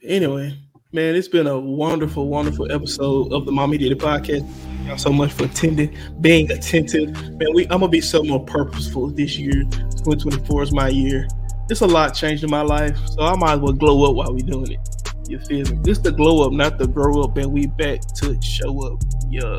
[0.03, 0.59] Anyway,
[0.93, 4.49] man, it's been a wonderful, wonderful episode of the Mama He Did It podcast.
[4.49, 7.13] Thank Y'all so much for attending, being attentive.
[7.13, 9.63] Man, we I'm gonna be so more purposeful this year.
[9.63, 11.29] 2024 is my year.
[11.69, 14.35] It's a lot changed in my life, so I might as well glow up while
[14.35, 15.00] we doing it.
[15.31, 15.79] You feel me?
[15.83, 19.01] This the glow up, not the grow up, and we back to show up.
[19.29, 19.59] Yeah.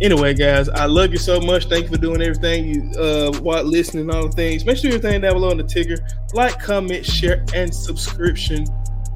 [0.00, 1.66] Anyway, guys, I love you so much.
[1.66, 2.66] Thank you for doing everything.
[2.66, 4.64] You uh while listening, all the things.
[4.64, 5.96] Make sure you're everything down below in the ticker.
[6.32, 8.64] Like, comment, share, and subscription.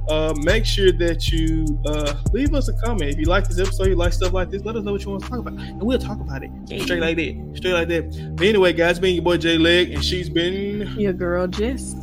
[0.08, 3.86] Uh, make sure that you uh, leave us a comment if you like this episode,
[3.86, 4.62] you like stuff like this.
[4.62, 6.50] Let us know what you want to talk about, and we'll talk about it
[6.82, 8.34] straight like that, straight like that.
[8.36, 11.94] But anyway, guys, being your boy Jay Leg, and she's been Your girl Jess.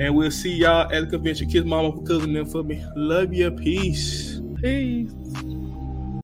[0.00, 1.48] And we'll see y'all at the convention.
[1.48, 2.84] Kiss mama for cousin them for me.
[2.96, 3.50] Love you.
[3.50, 4.40] Peace.
[4.60, 5.12] Peace.